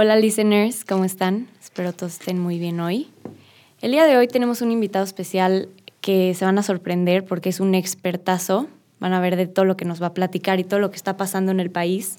Hola 0.00 0.14
listeners, 0.14 0.84
¿cómo 0.84 1.04
están? 1.04 1.48
Espero 1.60 1.92
todos 1.92 2.20
estén 2.20 2.38
muy 2.38 2.60
bien 2.60 2.78
hoy. 2.78 3.08
El 3.80 3.90
día 3.90 4.06
de 4.06 4.16
hoy 4.16 4.28
tenemos 4.28 4.62
un 4.62 4.70
invitado 4.70 5.04
especial 5.04 5.68
que 6.00 6.34
se 6.34 6.44
van 6.44 6.56
a 6.56 6.62
sorprender 6.62 7.24
porque 7.24 7.48
es 7.48 7.58
un 7.58 7.74
expertazo. 7.74 8.68
Van 9.00 9.12
a 9.12 9.18
ver 9.18 9.34
de 9.34 9.48
todo 9.48 9.64
lo 9.64 9.76
que 9.76 9.84
nos 9.84 10.00
va 10.00 10.06
a 10.06 10.14
platicar 10.14 10.60
y 10.60 10.62
todo 10.62 10.78
lo 10.78 10.92
que 10.92 10.96
está 10.96 11.16
pasando 11.16 11.50
en 11.50 11.58
el 11.58 11.72
país. 11.72 12.18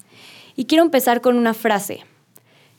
Y 0.56 0.66
quiero 0.66 0.84
empezar 0.84 1.22
con 1.22 1.38
una 1.38 1.54
frase. 1.54 2.00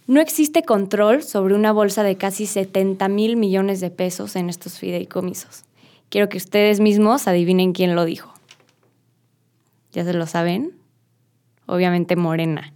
No 0.05 0.21
existe 0.21 0.61
control 0.61 1.23
sobre 1.23 1.55
una 1.55 1.71
bolsa 1.71 2.03
de 2.03 2.15
casi 2.15 2.45
70 2.45 3.07
mil 3.07 3.37
millones 3.37 3.79
de 3.79 3.89
pesos 3.89 4.35
en 4.35 4.51
estos 4.51 4.77
fideicomisos. 4.77 5.63
Quiero 6.09 6.29
que 6.29 6.37
ustedes 6.37 6.79
mismos 6.79 7.27
adivinen 7.27 7.73
quién 7.73 7.95
lo 7.95 8.05
dijo. 8.05 8.35
¿Ya 9.93 10.03
se 10.03 10.13
lo 10.13 10.27
saben? 10.27 10.73
Obviamente 11.65 12.15
Morena. 12.15 12.71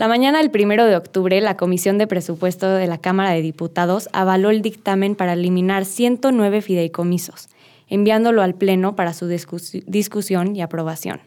La 0.00 0.08
mañana 0.08 0.38
del 0.38 0.50
primero 0.50 0.86
de 0.86 0.96
octubre, 0.96 1.38
la 1.42 1.58
Comisión 1.58 1.98
de 1.98 2.06
Presupuesto 2.06 2.70
de 2.70 2.86
la 2.86 2.96
Cámara 2.96 3.32
de 3.32 3.42
Diputados 3.42 4.08
avaló 4.14 4.48
el 4.48 4.62
dictamen 4.62 5.14
para 5.14 5.34
eliminar 5.34 5.84
109 5.84 6.62
fideicomisos, 6.62 7.50
enviándolo 7.86 8.40
al 8.40 8.54
Pleno 8.54 8.96
para 8.96 9.12
su 9.12 9.28
discusión 9.28 10.56
y 10.56 10.62
aprobación. 10.62 11.20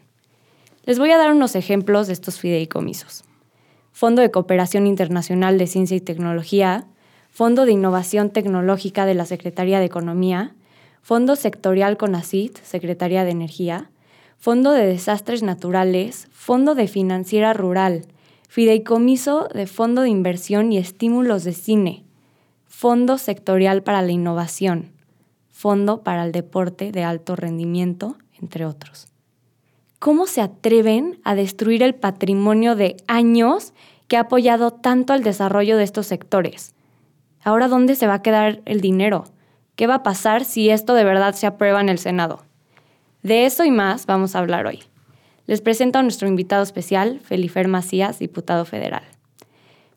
Les 0.82 0.98
voy 0.98 1.12
a 1.12 1.18
dar 1.18 1.30
unos 1.30 1.54
ejemplos 1.54 2.08
de 2.08 2.14
estos 2.14 2.40
fideicomisos. 2.40 3.22
Fondo 3.92 4.22
de 4.22 4.32
Cooperación 4.32 4.88
Internacional 4.88 5.56
de 5.56 5.68
Ciencia 5.68 5.96
y 5.96 6.00
Tecnología, 6.00 6.84
Fondo 7.30 7.66
de 7.66 7.70
Innovación 7.70 8.30
Tecnológica 8.30 9.06
de 9.06 9.14
la 9.14 9.24
Secretaría 9.24 9.78
de 9.78 9.84
Economía, 9.84 10.52
Fondo 11.00 11.36
Sectorial 11.36 11.96
CONACIT, 11.96 12.58
Secretaría 12.64 13.22
de 13.22 13.30
Energía, 13.30 13.92
Fondo 14.36 14.72
de 14.72 14.84
Desastres 14.84 15.44
Naturales, 15.44 16.26
Fondo 16.32 16.74
de 16.74 16.88
Financiera 16.88 17.52
Rural, 17.52 18.06
Fideicomiso 18.54 19.48
de 19.52 19.66
Fondo 19.66 20.02
de 20.02 20.10
Inversión 20.10 20.70
y 20.70 20.78
Estímulos 20.78 21.42
de 21.42 21.52
Cine, 21.52 22.04
Fondo 22.68 23.18
Sectorial 23.18 23.82
para 23.82 24.00
la 24.00 24.12
Innovación, 24.12 24.92
Fondo 25.50 26.04
para 26.04 26.24
el 26.24 26.30
Deporte 26.30 26.92
de 26.92 27.02
Alto 27.02 27.34
Rendimiento, 27.34 28.16
entre 28.40 28.64
otros. 28.64 29.08
¿Cómo 29.98 30.28
se 30.28 30.40
atreven 30.40 31.18
a 31.24 31.34
destruir 31.34 31.82
el 31.82 31.96
patrimonio 31.96 32.76
de 32.76 32.96
años 33.08 33.72
que 34.06 34.18
ha 34.18 34.20
apoyado 34.20 34.70
tanto 34.70 35.14
el 35.14 35.24
desarrollo 35.24 35.76
de 35.76 35.82
estos 35.82 36.06
sectores? 36.06 36.76
Ahora, 37.42 37.66
¿dónde 37.66 37.96
se 37.96 38.06
va 38.06 38.14
a 38.14 38.22
quedar 38.22 38.62
el 38.66 38.80
dinero? 38.80 39.24
¿Qué 39.74 39.88
va 39.88 39.96
a 39.96 40.02
pasar 40.04 40.44
si 40.44 40.70
esto 40.70 40.94
de 40.94 41.02
verdad 41.02 41.34
se 41.34 41.48
aprueba 41.48 41.80
en 41.80 41.88
el 41.88 41.98
Senado? 41.98 42.44
De 43.24 43.46
eso 43.46 43.64
y 43.64 43.72
más 43.72 44.06
vamos 44.06 44.36
a 44.36 44.38
hablar 44.38 44.68
hoy. 44.68 44.84
Les 45.46 45.60
presento 45.60 45.98
a 45.98 46.02
nuestro 46.02 46.26
invitado 46.26 46.62
especial, 46.62 47.20
Felifer 47.22 47.68
Macías, 47.68 48.18
diputado 48.18 48.64
federal. 48.64 49.02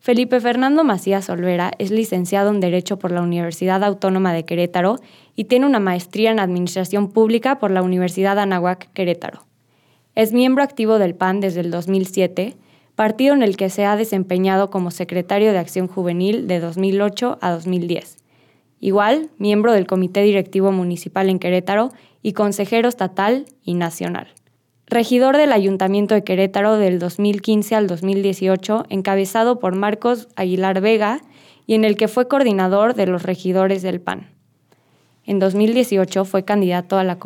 Felipe 0.02 0.42
Fernando 0.42 0.84
Macías 0.84 1.30
Olvera 1.30 1.72
es 1.80 1.90
licenciado 1.90 2.50
en 2.50 2.59
Derecho 2.59 3.00
por 3.00 3.14
la 3.14 3.22
Universidad 3.22 3.81
Autónoma 3.86 4.34
de 4.34 4.44
Querétaro 4.44 4.98
y 5.36 5.45
tiene 5.45 5.66
una 5.66 5.80
maestría 5.80 6.31
en 6.31 6.40
Administración 6.40 7.12
Pública 7.12 7.59
por 7.59 7.72
la 7.72 7.81
Universidad 7.81 8.38
Anahuac 8.40 8.92
Querétaro. 8.92 9.45
Es 10.16 10.34
miembro 10.34 10.64
activo 10.64 11.00
del 11.00 11.16
PAN 11.16 11.40
desde 11.40 11.62
el 11.62 11.72
2007, 11.72 12.58
partido 12.95 13.34
en 13.34 13.42
el 13.42 13.56
que 13.56 13.70
se 13.70 13.86
ha 13.86 13.95
desempeñado 13.95 14.70
como 14.70 14.92
secretario 14.92 15.53
de 15.53 15.59
Acción 15.59 15.88
Juvenil 15.88 16.48
de 16.48 16.59
2008 16.59 17.38
a 17.40 17.52
2010. 17.52 18.18
Igual, 18.81 19.30
miembro 19.38 19.72
del 19.72 19.88
Comité 19.88 20.23
Directivo 20.23 20.73
Municipal 20.73 21.30
en 21.30 21.40
Querétaro 21.40 21.94
y 22.22 22.34
consejero 22.34 22.90
estatal 22.90 23.45
y 23.64 23.75
nacional 23.75 24.36
regidor 24.88 25.35
del 25.35 25.52
Ayuntamiento 25.52 26.16
de 26.16 26.23
Querétaro 26.23 26.77
del 26.77 26.97
2015 26.97 27.75
al 27.75 27.88
2018, 27.88 28.85
encabezado 28.89 29.59
por 29.59 29.75
Marcos 29.75 30.29
Aguilar 30.35 30.81
Vega 30.81 31.21
y 31.66 31.75
en 31.75 31.83
el 31.83 31.97
que 31.97 32.07
fue 32.07 32.27
coordinador 32.27 32.94
de 32.94 33.05
los 33.05 33.23
regidores 33.23 33.81
del 33.81 34.00
PAN. 34.00 34.28
En 35.25 35.39
2018 35.39 36.23
fue 36.23 36.45
candidato 36.45 36.97
a 36.97 37.03
la 37.03 37.17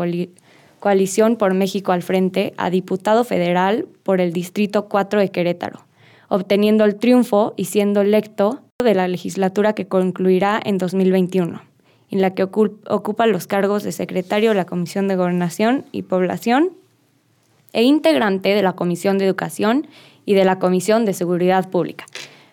coalición 0.79 1.35
por 1.35 1.53
México 1.53 1.91
al 1.91 2.01
frente 2.01 2.53
a 2.57 2.71
diputado 2.71 3.23
federal 3.23 3.87
por 4.01 4.19
el 4.19 4.33
Distrito 4.33 4.89
4 4.89 5.19
de 5.19 5.29
Querétaro, 5.29 5.85
obteniendo 6.29 6.83
el 6.83 6.95
triunfo 6.95 7.53
y 7.57 7.65
siendo 7.65 8.01
electo 8.01 8.61
de 8.83 8.95
la 8.95 9.07
legislatura 9.07 9.73
que 9.73 9.87
concluirá 9.87 10.59
en 10.65 10.79
2021, 10.79 11.61
en 12.09 12.21
la 12.21 12.33
que 12.33 12.41
ocupa 12.41 13.27
los 13.27 13.45
cargos 13.45 13.83
de 13.83 13.91
secretario 13.91 14.49
de 14.49 14.55
la 14.55 14.65
Comisión 14.65 15.07
de 15.07 15.15
Gobernación 15.15 15.85
y 15.91 16.01
Población 16.01 16.80
e 17.73 17.83
integrante 17.83 18.49
de 18.49 18.61
la 18.61 18.73
Comisión 18.73 19.17
de 19.17 19.25
Educación 19.25 19.87
y 20.25 20.33
de 20.33 20.45
la 20.45 20.59
Comisión 20.59 21.05
de 21.05 21.13
Seguridad 21.13 21.69
Pública. 21.69 22.05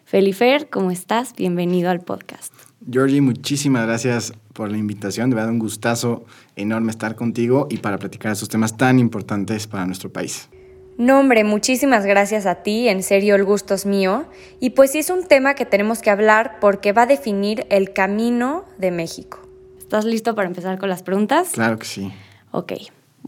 Felifer, 0.05 0.69
¿cómo 0.71 0.91
estás? 0.91 1.35
Bienvenido 1.37 1.91
al 1.91 2.01
podcast. 2.01 2.53
Georgie, 2.91 3.21
muchísimas 3.21 3.87
gracias 3.87 4.33
por 4.55 4.71
la 4.71 4.79
invitación. 4.79 5.31
De 5.31 5.37
verdad, 5.37 5.51
un 5.51 5.59
gustazo 5.59 6.25
enorme 6.57 6.91
estar 6.91 7.15
contigo 7.15 7.67
y 7.71 7.79
para 7.79 7.99
platicar 7.99 8.33
esos 8.33 8.49
temas 8.49 8.77
tan 8.77 8.99
importantes 8.99 9.67
para 9.67 9.85
nuestro 9.85 10.11
país. 10.11 10.49
No, 10.97 11.21
hombre, 11.21 11.45
muchísimas 11.45 12.05
gracias 12.05 12.45
a 12.47 12.57
ti, 12.57 12.89
en 12.89 13.05
serio 13.05 13.37
el 13.37 13.45
gusto 13.45 13.75
es 13.75 13.87
mío. 13.87 14.25
Y 14.59 14.71
pues 14.71 14.93
sí 14.93 14.99
es 14.99 15.11
un 15.11 15.29
tema 15.29 15.55
que 15.55 15.65
tenemos 15.65 16.01
que 16.01 16.11
hablar 16.11 16.59
porque 16.61 16.93
va 16.93 17.03
a 17.03 17.07
definir 17.07 17.67
el 17.71 17.93
camino 17.93 18.65
de 18.79 18.91
México. 18.91 19.39
¿Estás 19.79 20.05
listo 20.05 20.35
para 20.35 20.49
empezar 20.49 20.79
con 20.79 20.89
las 20.89 21.03
preguntas? 21.03 21.51
Claro 21.53 21.79
que 21.79 21.87
sí. 21.87 22.13
Ok. 22.51 22.73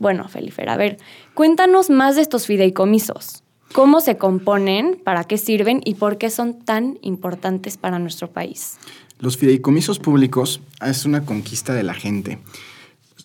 Bueno, 0.00 0.28
Felifer, 0.28 0.70
a 0.70 0.78
ver, 0.78 0.96
cuéntanos 1.34 1.90
más 1.90 2.16
de 2.16 2.22
estos 2.22 2.46
fideicomisos. 2.46 3.44
¿Cómo 3.74 4.00
se 4.00 4.16
componen? 4.16 4.98
¿Para 5.04 5.24
qué 5.24 5.36
sirven? 5.36 5.82
¿Y 5.84 5.94
por 5.94 6.16
qué 6.16 6.30
son 6.30 6.58
tan 6.58 6.98
importantes 7.02 7.76
para 7.76 7.98
nuestro 7.98 8.30
país? 8.30 8.78
Los 9.18 9.36
fideicomisos 9.36 9.98
públicos 9.98 10.62
es 10.84 11.04
una 11.04 11.26
conquista 11.26 11.74
de 11.74 11.82
la 11.82 11.92
gente. 11.92 12.38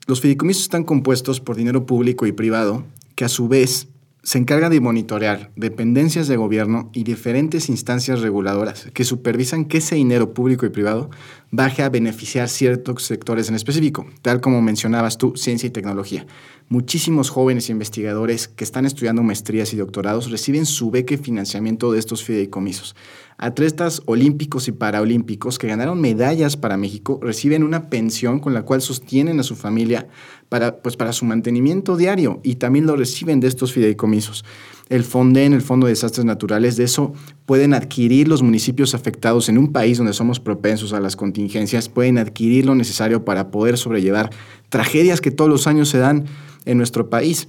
Los 0.06 0.20
fideicomisos 0.20 0.64
están 0.64 0.84
compuestos 0.84 1.40
por 1.40 1.56
dinero 1.56 1.86
público 1.86 2.26
y 2.28 2.34
privado 2.34 2.84
que 3.16 3.24
a 3.24 3.30
su 3.30 3.48
vez 3.48 3.88
se 4.26 4.38
encarga 4.38 4.70
de 4.70 4.82
monitorear 4.82 5.52
dependencias 5.56 6.28
de 6.28 6.36
gobierno 6.36 6.90
y 6.94 7.04
diferentes 7.04 7.70
instancias 7.70 8.20
reguladoras 8.20 8.88
que 8.94 9.06
supervisan 9.06 9.64
que 9.64 9.78
ese 9.78 9.96
dinero 9.96 10.34
público 10.34 10.66
y 10.66 10.72
privado 10.72 11.10
baje 11.52 11.84
a 11.84 11.90
beneficiar 11.90 12.50
ciertos 12.50 13.04
sectores 13.04 13.50
en 13.50 13.56
específico, 13.56 14.06
tal 14.22 14.42
como 14.42 14.62
mencionabas 14.62 15.18
tú, 15.18 15.34
ciencia 15.36 15.68
y 15.68 15.72
tecnología. 15.72 16.26
Muchísimos 16.68 17.30
jóvenes 17.30 17.70
investigadores 17.70 18.48
que 18.48 18.64
están 18.64 18.86
estudiando 18.86 19.22
maestrías 19.22 19.72
y 19.74 19.78
doctorados 19.78 20.32
reciben 20.32 20.66
su 20.66 20.90
beca 20.90 21.14
y 21.14 21.18
financiamiento 21.18 21.92
de 21.92 22.00
estos 22.00 22.24
fideicomisos. 22.24 22.96
Atletas 23.38 24.02
olímpicos 24.06 24.68
y 24.68 24.72
paraolímpicos 24.72 25.60
que 25.60 25.68
ganaron 25.68 26.02
medallas 26.02 26.58
para 26.58 26.78
México 26.78 27.20
reciben 27.22 27.64
una 27.64 27.90
pensión 27.90 28.40
con 28.40 28.54
la 28.54 28.64
cual 28.64 28.82
sostienen 28.82 29.40
a 29.40 29.44
su 29.44 29.56
familia 29.56 30.08
para, 30.50 30.82
pues, 30.82 30.98
para 30.98 31.14
su 31.14 31.26
mantenimiento 31.26 31.98
diario 31.98 32.40
y 32.44 32.56
también 32.56 32.88
lo 32.88 32.96
reciben 32.96 33.42
de 33.42 33.48
estos 33.48 33.72
fideicomisos. 33.74 34.46
El 34.88 35.04
FONDEN, 35.04 35.54
el 35.54 35.62
Fondo 35.62 35.88
de 35.88 35.94
Desastres 35.94 36.26
Naturales, 36.26 36.78
de 36.78 36.84
eso 36.84 37.14
pueden 37.46 37.74
adquirir 37.74 38.28
los 38.28 38.44
municipios 38.44 38.94
afectados 38.94 39.50
en 39.50 39.58
un 39.58 39.72
país 39.72 39.98
donde 39.98 40.14
somos 40.14 40.40
propensos 40.40 40.94
a 40.94 41.00
las 41.00 41.16
contingencias, 41.16 41.90
pueden 41.90 42.20
adquirir 42.20 42.66
lo 42.68 42.76
necesario 42.76 43.26
para 43.26 43.50
poder 43.50 43.78
sobrellevar 43.78 44.30
tragedias 44.70 45.22
que 45.22 45.32
todos 45.32 45.50
los 45.50 45.66
años 45.66 45.90
se 45.90 45.98
dan 45.98 46.26
en 46.66 46.78
nuestro 46.78 47.10
país. 47.10 47.48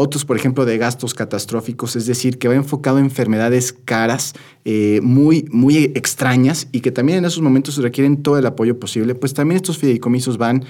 Otros, 0.00 0.24
por 0.24 0.36
ejemplo, 0.36 0.64
de 0.64 0.78
gastos 0.78 1.12
catastróficos, 1.12 1.96
es 1.96 2.06
decir, 2.06 2.38
que 2.38 2.46
va 2.46 2.54
enfocado 2.54 2.98
en 2.98 3.06
enfermedades 3.06 3.72
caras, 3.72 4.32
eh, 4.64 5.00
muy, 5.02 5.46
muy 5.50 5.76
extrañas 5.96 6.68
y 6.70 6.82
que 6.82 6.92
también 6.92 7.18
en 7.18 7.24
esos 7.24 7.42
momentos 7.42 7.76
requieren 7.78 8.22
todo 8.22 8.38
el 8.38 8.46
apoyo 8.46 8.78
posible, 8.78 9.16
pues 9.16 9.34
también 9.34 9.56
estos 9.56 9.76
fideicomisos 9.76 10.38
van 10.38 10.64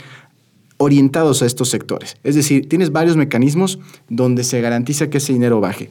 orientados 0.78 1.42
a 1.42 1.46
estos 1.46 1.68
sectores. 1.68 2.16
Es 2.24 2.34
decir, 2.34 2.68
tienes 2.68 2.90
varios 2.90 3.16
mecanismos 3.16 3.78
donde 4.08 4.44
se 4.44 4.60
garantiza 4.60 5.10
que 5.10 5.18
ese 5.18 5.32
dinero 5.32 5.60
baje. 5.60 5.90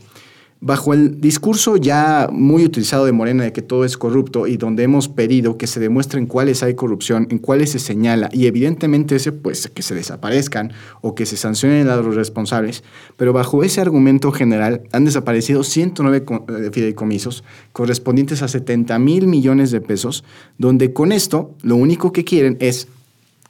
Bajo 0.59 0.95
el 0.95 1.21
discurso 1.21 1.77
ya 1.77 2.29
muy 2.31 2.65
utilizado 2.65 3.05
de 3.05 3.11
Morena 3.11 3.43
de 3.43 3.53
que 3.53 3.61
todo 3.61 3.85
es 3.85 3.95
corrupto 3.95 4.47
y 4.47 4.57
donde 4.57 4.81
hemos 4.81 5.07
pedido 5.07 5.55
que 5.55 5.67
se 5.67 5.79
demuestren 5.79 6.25
cuáles 6.25 6.63
hay 6.63 6.73
corrupción, 6.73 7.27
en 7.29 7.37
cuáles 7.37 7.69
se 7.69 7.79
señala 7.79 8.27
y 8.33 8.47
evidentemente 8.47 9.17
ese 9.17 9.31
pues 9.31 9.67
que 9.67 9.83
se 9.83 9.93
desaparezcan 9.93 10.73
o 11.01 11.13
que 11.13 11.27
se 11.27 11.37
sancionen 11.37 11.89
a 11.89 11.97
los 11.97 12.15
responsables, 12.15 12.83
pero 13.17 13.33
bajo 13.33 13.63
ese 13.63 13.81
argumento 13.81 14.31
general 14.31 14.81
han 14.93 15.05
desaparecido 15.05 15.63
109 15.63 16.25
eh, 16.27 16.69
fideicomisos 16.73 17.43
correspondientes 17.71 18.41
a 18.41 18.47
70 18.47 18.97
mil 18.97 19.27
millones 19.27 19.69
de 19.69 19.81
pesos, 19.81 20.23
donde 20.57 20.91
con 20.91 21.11
esto 21.11 21.51
lo 21.61 21.75
único 21.75 22.11
que 22.11 22.23
quieren 22.23 22.57
es 22.61 22.87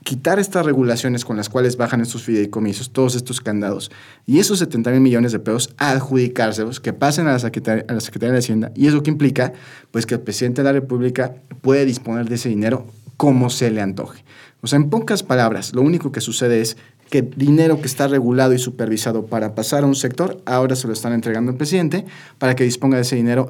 quitar 0.07 0.39
estas 0.39 0.65
regulaciones 0.65 1.25
con 1.25 1.36
las 1.36 1.50
cuales 1.50 1.75
bajan 1.75 2.00
estos 2.00 2.24
fideicomisos, 2.24 2.92
todos 2.92 3.13
estos 3.15 3.42
candados, 3.42 3.92
y 4.25 4.39
esos 4.39 4.59
70 4.59 4.92
mil 4.92 5.01
millones 5.01 5.33
de 5.33 5.39
pesos 5.39 5.75
adjudicárselos, 5.75 6.80
que 6.80 6.94
pasen 6.94 7.27
a 7.27 7.33
la, 7.33 7.39
Secretaría, 7.39 7.83
a 7.89 7.92
la 7.94 8.00
Secretaría 8.00 8.31
de 8.31 8.39
Hacienda, 8.39 8.71
y 8.74 8.88
eso 8.88 9.04
que 9.04 9.12
implica, 9.12 9.51
pues 9.92 10.06
que 10.06 10.15
el 10.15 10.21
presidente 10.21 10.62
de 10.62 10.63
la 10.63 10.71
República 10.71 11.36
puede 11.59 11.83
disponer 11.83 12.30
de 12.30 12.36
ese 12.36 12.48
dinero 12.48 12.88
como 13.18 13.50
se 13.50 13.69
le 13.69 13.81
antoje. 13.81 14.24
O 14.62 14.68
sea, 14.68 14.77
en 14.77 14.89
pocas 14.89 15.24
palabras, 15.24 15.74
lo 15.74 15.81
único 15.81 16.13
que 16.13 16.21
sucede 16.21 16.62
es 16.62 16.77
que 17.09 17.21
dinero 17.21 17.81
que 17.81 17.88
está 17.88 18.07
regulado 18.07 18.54
y 18.54 18.59
supervisado 18.59 19.25
para 19.25 19.56
pasar 19.56 19.83
a 19.83 19.88
un 19.88 19.95
sector, 19.95 20.42
ahora 20.45 20.77
se 20.77 20.88
lo 20.88 20.94
están 20.94 21.12
entregando 21.12 21.51
al 21.51 21.57
presidente 21.57 22.06
para 22.38 22.56
que 22.56 22.63
disponga 22.63 22.95
de 22.95 23.01
ese 23.01 23.18
dinero 23.18 23.50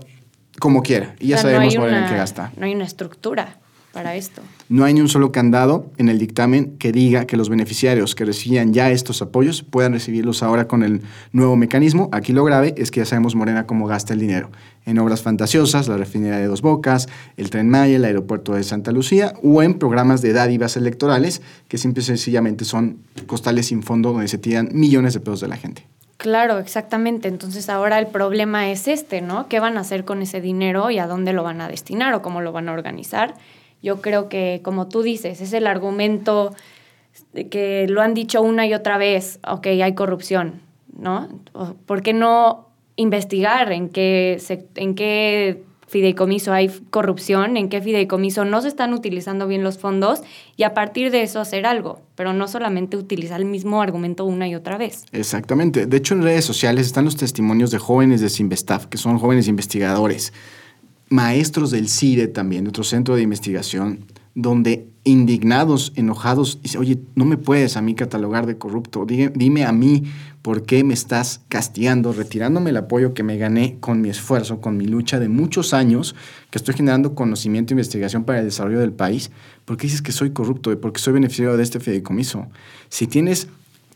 como 0.58 0.82
quiera. 0.82 1.16
Y 1.20 1.28
ya 1.28 1.36
O 1.36 1.40
sea, 1.40 1.52
sabemos 1.52 1.76
no 1.76 1.82
Morena 1.82 2.06
en 2.06 2.12
qué 2.12 2.18
gasta. 2.18 2.52
No 2.58 2.66
hay 2.66 2.74
una 2.74 2.86
estructura 2.86 3.60
para 3.98 4.16
esto. 4.16 4.44
No 4.70 4.86
hay 4.86 4.94
ni 4.94 5.02
un 5.02 5.10
solo 5.10 5.32
candado 5.32 5.92
en 5.98 6.08
el 6.08 6.20
dictamen 6.20 6.78
que 6.78 6.92
diga 6.92 7.26
que 7.26 7.36
los 7.36 7.50
beneficiarios 7.50 8.14
que 8.14 8.26
recibían 8.26 8.74
ya 8.74 8.92
estos 8.92 9.24
apoyos 9.24 9.64
puedan 9.64 9.94
recibirlos 9.94 10.44
ahora 10.44 10.68
con 10.68 10.84
el 10.84 11.02
nuevo 11.32 11.56
mecanismo. 11.56 12.10
Aquí 12.12 12.32
lo 12.32 12.44
grave 12.44 12.76
es 12.78 12.92
que 12.92 13.00
ya 13.00 13.06
sabemos 13.06 13.34
Morena 13.34 13.66
cómo 13.66 13.88
gasta 13.88 14.14
el 14.14 14.20
dinero. 14.20 14.52
En 14.86 15.00
obras 15.00 15.24
fantasiosas, 15.24 15.88
la 15.88 15.98
refinería 15.98 16.38
de 16.38 16.46
Dos 16.46 16.62
Bocas, 16.62 17.08
el 17.38 17.50
Tren 17.50 17.70
Maya, 17.70 17.96
el 17.96 18.06
aeropuerto 18.06 18.54
de 18.54 18.64
Santa 18.64 18.92
Lucía 18.92 19.34
o 19.42 19.64
en 19.64 19.80
programas 19.80 20.22
de 20.22 20.32
dádivas 20.32 20.78
electorales 20.78 21.42
que 21.68 21.80
simple 21.80 22.04
y 22.04 22.06
sencillamente 22.06 22.64
son 22.64 23.00
costales 23.26 23.66
sin 23.66 23.82
fondo 23.82 24.12
donde 24.14 24.28
se 24.28 24.38
tiran 24.38 24.70
millones 24.74 25.16
de 25.16 25.22
pesos 25.22 25.42
de 25.42 25.48
la 25.48 25.58
gente. 25.58 25.88
Claro, 26.18 26.58
exactamente. 26.58 27.28
Entonces 27.28 27.70
ahora 27.70 28.00
el 28.00 28.08
problema 28.08 28.70
es 28.72 28.88
este, 28.88 29.22
¿no? 29.22 29.48
¿Qué 29.48 29.60
van 29.60 29.78
a 29.78 29.82
hacer 29.82 30.04
con 30.04 30.22
ese 30.22 30.42
dinero 30.42 30.90
y 30.90 30.98
a 30.98 31.08
dónde 31.08 31.32
lo 31.32 31.44
van 31.44 31.62
a 31.62 31.68
destinar 31.68 32.14
o 32.16 32.22
cómo 32.22 32.42
lo 32.42 32.52
van 32.52 32.70
a 32.70 32.74
organizar? 32.74 33.36
Yo 33.82 34.02
creo 34.02 34.30
que, 34.30 34.62
como 34.64 34.88
tú 34.88 35.02
dices, 35.02 35.42
es 35.42 35.54
el 35.54 35.68
argumento 35.68 36.56
que 37.50 37.88
lo 37.90 38.02
han 38.02 38.14
dicho 38.14 38.42
una 38.42 38.66
y 38.66 38.74
otra 38.74 38.98
vez, 38.98 39.40
ok, 39.48 39.68
hay 39.68 39.94
corrupción, 39.94 40.62
¿no? 40.98 41.28
¿Por 41.86 42.02
qué 42.02 42.14
no 42.14 42.68
investigar 42.96 43.72
en 43.72 43.90
qué, 43.90 44.42
en 44.76 44.96
qué 44.96 45.64
fideicomiso 45.88 46.52
hay 46.52 46.70
corrupción, 46.90 47.56
en 47.56 47.70
qué 47.70 47.82
fideicomiso 47.82 48.44
no 48.44 48.62
se 48.62 48.68
están 48.68 48.94
utilizando 48.94 49.48
bien 49.48 49.64
los 49.64 49.78
fondos 49.78 50.22
y 50.58 50.64
a 50.64 50.74
partir 50.74 51.12
de 51.12 51.22
eso 51.22 51.40
hacer 51.40 51.66
algo, 51.66 52.02
pero 52.16 52.34
no 52.34 52.48
solamente 52.48 52.98
utilizar 52.98 53.40
el 53.40 53.46
mismo 53.46 53.82
argumento 53.82 54.26
una 54.26 54.48
y 54.48 54.56
otra 54.56 54.78
vez? 54.78 55.06
Exactamente. 55.14 55.86
De 55.86 55.98
hecho, 55.98 56.14
en 56.14 56.24
redes 56.24 56.44
sociales 56.44 56.88
están 56.88 57.06
los 57.06 57.16
testimonios 57.16 57.72
de 57.72 57.80
jóvenes 57.80 58.20
de 58.20 58.30
Sinvestav, 58.30 58.90
que 58.90 58.98
son 58.98 59.18
jóvenes 59.18 59.48
investigadores, 59.48 60.34
maestros 61.10 61.72
del 61.72 61.90
CIDE 61.90 62.28
también, 62.28 62.64
de 62.64 62.70
otro 62.70 62.84
centro 62.84 63.16
de 63.16 63.22
investigación, 63.22 64.06
donde 64.36 64.88
indignados, 65.04 65.94
enojados, 65.96 66.62
dicen, 66.62 66.82
oye, 66.82 67.00
no 67.16 67.26
me 67.26 67.38
puedes 67.38 67.78
a 67.78 67.82
mí 67.82 67.96
catalogar 67.96 68.46
de 68.46 68.58
corrupto, 68.58 69.06
dime, 69.06 69.66
a 69.66 69.72
mí 69.72 70.04
por 70.42 70.64
qué 70.64 70.84
me 70.84 70.94
estás 70.94 71.42
castigando, 71.48 72.14
retirándome 72.14 72.70
el 72.70 72.78
apoyo 72.78 73.14
que 73.14 73.24
me 73.24 73.38
gané 73.38 73.78
con 73.80 74.02
mi 74.02 74.10
esfuerzo, 74.10 74.60
con 74.60 74.78
mi 74.78 74.86
lucha 74.86 75.20
de 75.20 75.30
muchos 75.30 75.74
años, 75.74 76.14
que 76.52 76.58
estoy 76.58 76.76
generando 76.76 77.16
conocimiento 77.16 77.74
e 77.74 77.76
investigación 77.76 78.26
para 78.26 78.40
el 78.40 78.46
desarrollo 78.46 78.80
del 78.80 78.94
país, 78.94 79.32
¿por 79.66 79.78
qué 79.78 79.88
dices 79.88 80.02
que 80.02 80.12
soy 80.12 80.32
corrupto? 80.32 80.80
¿Por 80.80 80.94
qué 80.94 81.00
soy 81.00 81.14
beneficiario 81.14 81.58
de 81.58 81.64
este 81.64 81.80
fideicomiso? 81.80 82.48
Si 82.90 83.08
tienes 83.08 83.48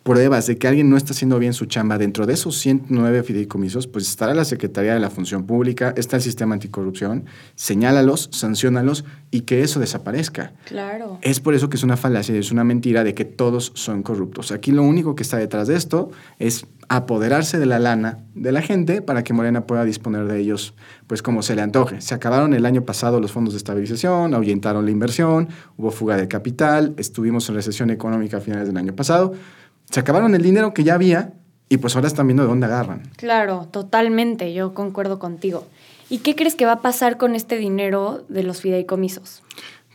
pruebas 0.03 0.47
de 0.47 0.57
que 0.57 0.67
alguien 0.67 0.89
no 0.89 0.97
está 0.97 1.13
haciendo 1.13 1.37
bien 1.37 1.53
su 1.53 1.65
chamba 1.65 1.97
dentro 1.97 2.25
de 2.25 2.33
esos 2.33 2.57
109 2.57 3.23
fideicomisos, 3.23 3.87
pues 3.87 4.07
estará 4.07 4.33
la 4.33 4.45
Secretaría 4.45 4.93
de 4.93 4.99
la 4.99 5.09
Función 5.09 5.45
Pública, 5.45 5.93
está 5.95 6.15
el 6.15 6.21
sistema 6.21 6.55
anticorrupción, 6.55 7.25
señálalos, 7.55 8.29
sanciónalos 8.31 9.05
y 9.29 9.41
que 9.41 9.61
eso 9.61 9.79
desaparezca. 9.79 10.53
Claro. 10.65 11.19
Es 11.21 11.39
por 11.39 11.53
eso 11.53 11.69
que 11.69 11.77
es 11.77 11.83
una 11.83 11.97
falacia, 11.97 12.35
es 12.35 12.51
una 12.51 12.63
mentira 12.63 13.03
de 13.03 13.13
que 13.13 13.25
todos 13.25 13.71
son 13.75 14.01
corruptos. 14.01 14.51
Aquí 14.51 14.71
lo 14.71 14.83
único 14.83 15.15
que 15.15 15.23
está 15.23 15.37
detrás 15.37 15.67
de 15.67 15.75
esto 15.75 16.09
es 16.39 16.65
apoderarse 16.89 17.57
de 17.57 17.65
la 17.65 17.79
lana 17.79 18.19
de 18.35 18.51
la 18.51 18.61
gente 18.61 19.01
para 19.01 19.23
que 19.23 19.33
Morena 19.33 19.65
pueda 19.65 19.85
disponer 19.85 20.25
de 20.25 20.39
ellos 20.39 20.73
pues 21.07 21.21
como 21.21 21.41
se 21.41 21.55
le 21.55 21.61
antoje. 21.61 22.01
Se 22.01 22.15
acabaron 22.15 22.53
el 22.53 22.65
año 22.65 22.83
pasado 22.83 23.19
los 23.19 23.31
fondos 23.31 23.53
de 23.53 23.57
estabilización, 23.57 24.33
ahuyentaron 24.33 24.83
la 24.83 24.91
inversión, 24.91 25.47
hubo 25.77 25.91
fuga 25.91 26.17
de 26.17 26.27
capital, 26.27 26.93
estuvimos 26.97 27.47
en 27.49 27.55
recesión 27.55 27.91
económica 27.91 28.37
a 28.37 28.41
finales 28.41 28.67
del 28.67 28.77
año 28.77 28.95
pasado. 28.95 29.33
Se 29.91 29.99
acabaron 29.99 30.33
el 30.35 30.41
dinero 30.41 30.73
que 30.73 30.83
ya 30.83 30.95
había 30.95 31.33
y 31.69 31.77
pues 31.77 31.95
ahora 31.95 32.07
están 32.07 32.27
viendo 32.27 32.43
de 32.43 32.49
dónde 32.49 32.65
agarran. 32.65 33.03
Claro, 33.17 33.67
totalmente, 33.71 34.53
yo 34.53 34.73
concuerdo 34.73 35.19
contigo. 35.19 35.67
¿Y 36.09 36.19
qué 36.19 36.35
crees 36.35 36.55
que 36.55 36.65
va 36.65 36.73
a 36.73 36.81
pasar 36.81 37.17
con 37.17 37.35
este 37.35 37.57
dinero 37.57 38.25
de 38.27 38.43
los 38.43 38.61
fideicomisos? 38.61 39.43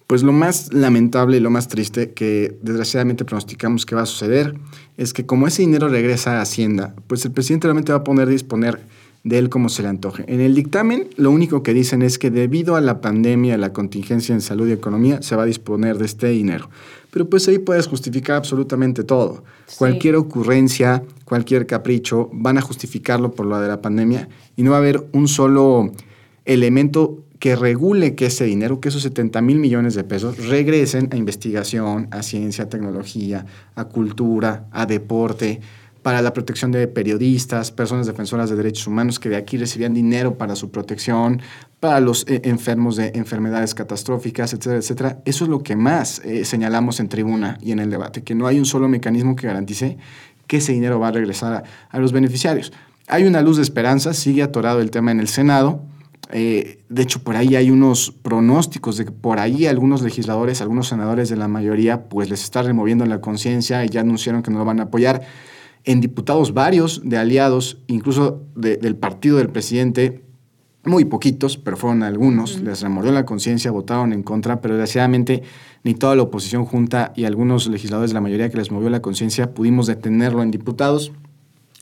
Pues 0.07 0.23
lo 0.23 0.33
más 0.33 0.73
lamentable 0.73 1.37
y 1.39 1.41
lo 1.41 1.51
más 1.51 1.69
triste 1.69 2.13
que 2.13 2.57
desgraciadamente 2.63 3.25
pronosticamos 3.25 3.85
que 3.85 3.95
va 3.95 4.03
a 4.03 4.07
suceder 4.07 4.55
es 4.97 5.13
que 5.13 5.27
como 5.27 5.47
ese 5.47 5.63
dinero 5.63 5.89
regresa 5.89 6.39
a 6.39 6.43
Hacienda, 6.43 6.95
pues 7.07 7.25
el 7.25 7.33
presidente 7.33 7.67
realmente 7.67 7.93
va 7.93 7.99
a 7.99 8.05
poner 8.05 8.29
a 8.29 8.31
disponer 8.31 8.81
de 9.27 9.39
él 9.39 9.49
como 9.49 9.69
se 9.69 9.83
le 9.83 9.89
antoje. 9.89 10.25
En 10.29 10.41
el 10.41 10.55
dictamen 10.55 11.09
lo 11.17 11.33
único 11.33 11.65
que 11.65 11.75
dicen 11.75 12.03
es 12.03 12.17
que 12.17 12.31
debido 12.31 12.77
a 12.77 12.81
la 12.81 13.01
pandemia, 13.01 13.59
la 13.59 13.73
contingencia 13.73 14.33
en 14.33 14.41
salud 14.41 14.69
y 14.69 14.73
economía, 14.73 15.21
se 15.21 15.35
va 15.35 15.43
a 15.43 15.47
disponer 15.47 15.99
de 15.99 16.07
este 16.07 16.29
dinero. 16.29 16.71
Pero 17.11 17.29
pues 17.29 17.49
ahí 17.49 17.59
puedes 17.59 17.89
justificar 17.89 18.37
absolutamente 18.37 19.03
todo. 19.03 19.43
Sí. 19.67 19.79
Cualquier 19.79 20.15
ocurrencia, 20.15 21.03
cualquier 21.25 21.67
capricho, 21.67 22.31
van 22.33 22.57
a 22.57 22.61
justificarlo 22.61 23.33
por 23.33 23.47
lo 23.47 23.59
de 23.59 23.67
la 23.67 23.83
pandemia 23.83 24.29
y 24.55 24.63
no 24.63 24.71
va 24.71 24.77
a 24.77 24.81
haber 24.81 25.05
un 25.11 25.27
solo 25.27 25.91
elemento 26.45 27.25
que 27.41 27.57
regule 27.57 28.15
que 28.15 28.27
ese 28.27 28.45
dinero, 28.45 28.79
que 28.81 28.91
esos 28.91 29.03
70 29.03 29.43
mil 29.43 29.59
millones 29.59 29.95
de 29.95 30.05
pesos 30.05 30.47
regresen 30.47 31.09
a 31.11 31.17
investigación, 31.17 32.07
a 32.13 32.23
ciencia, 32.23 32.65
a 32.65 32.69
tecnología, 32.69 33.45
a 33.75 33.87
cultura, 33.87 34.69
a 34.71 34.87
deporte, 34.87 35.61
para 36.07 36.23
la 36.23 36.33
protección 36.33 36.71
de 36.71 36.87
periodistas, 36.87 37.73
personas 37.73 38.07
defensoras 38.07 38.49
de 38.49 38.55
derechos 38.55 38.87
humanos 38.87 39.19
que 39.19 39.29
de 39.29 39.35
aquí 39.35 39.57
recibían 39.57 39.93
dinero 39.93 40.39
para 40.39 40.55
su 40.55 40.71
protección, 40.71 41.43
para 41.81 41.99
los 41.99 42.25
eh, 42.29 42.43
enfermos 42.45 42.95
de 42.95 43.11
enfermedades 43.17 43.75
catastróficas, 43.75 44.53
etcétera, 44.53 44.77
etcétera. 44.77 45.19
Eso 45.25 45.43
es 45.43 45.51
lo 45.51 45.65
que 45.65 45.75
más 45.75 46.21
eh, 46.21 46.45
señalamos 46.45 47.01
en 47.01 47.09
tribuna 47.09 47.59
y 47.61 47.73
en 47.73 47.81
el 47.81 47.91
debate, 47.91 48.23
que 48.23 48.37
no 48.37 48.47
hay 48.47 48.61
un 48.61 48.67
solo 48.67 48.87
mecanismo 48.87 49.35
que 49.35 49.49
garantice 49.49 49.99
que 50.47 50.59
ese 50.59 50.71
dinero 50.71 51.01
va 51.01 51.09
a 51.09 51.11
regresar 51.11 51.65
a, 51.91 51.99
los 51.99 52.13
beneficiarios. 52.13 52.73
Hay 53.09 53.25
una 53.25 53.43
luz 53.43 53.57
de 53.57 53.65
esperanza, 53.65 54.15
sigue 54.15 54.45
atorado 54.45 54.81
el 54.81 54.93
tema 54.93 55.11
en 55.11 55.19
el 55.19 55.27
Senado. 55.27 55.83
Eh, 56.31 56.85
de 56.89 57.03
hecho, 57.03 57.25
por 57.25 57.35
ahí 57.35 57.57
hay 57.57 57.73
unos 57.73 58.13
pronósticos 58.13 58.97
de 58.97 59.07
que 59.07 59.11
por 59.11 59.41
ahí 59.41 59.67
algunos 59.67 60.03
legisladores, 60.03 60.61
algunos 60.61 60.87
senadores 60.87 61.31
de 61.31 61.37
la 61.37 61.49
mayoría, 61.49 62.09
pues 62.09 62.31
les 62.31 62.45
está 62.45 62.63
removiendo 62.63 63.05
la 63.07 63.21
conciencia 63.21 63.85
y 63.85 63.89
ya 63.89 64.03
anunciaron 64.03 64.45
que 64.45 64.53
no 64.53 64.61
lo 64.61 64.65
van 64.65 64.79
a 64.79 64.85
apoyar. 64.85 65.27
En 65.87 66.01
diputados 66.03 66.53
varios 66.53 67.01
de 67.05 67.17
aliados, 67.17 67.79
incluso 67.87 68.43
de- 68.55 68.77
del 68.77 68.97
partido 68.97 69.39
del 69.39 69.49
presidente, 69.49 70.23
muy 70.85 71.05
poquitos, 71.05 71.57
pero 71.57 71.77
fueron 71.77 72.03
algunos, 72.03 72.61
les 72.61 72.81
remordió 72.83 73.11
la 73.13 73.25
conciencia, 73.25 73.71
votaron 73.71 74.13
en 74.13 74.23
contra, 74.23 74.61
pero 74.61 74.75
desgraciadamente 74.75 75.43
ni 75.85 75.95
toda 75.95 76.15
la 76.15 76.23
oposición 76.23 76.65
junta 76.65 77.13
y 77.17 77.25
algunos 77.25 77.67
legisladores 77.69 78.11
de 78.11 78.15
la 78.15 78.21
mayoría 78.21 78.51
que 78.51 78.57
les 78.57 78.71
movió 78.71 78.91
la 78.91 79.01
conciencia 79.01 79.53
pudimos 79.55 79.87
detenerlo 79.87 80.43
en 80.43 80.51
diputados. 80.51 81.13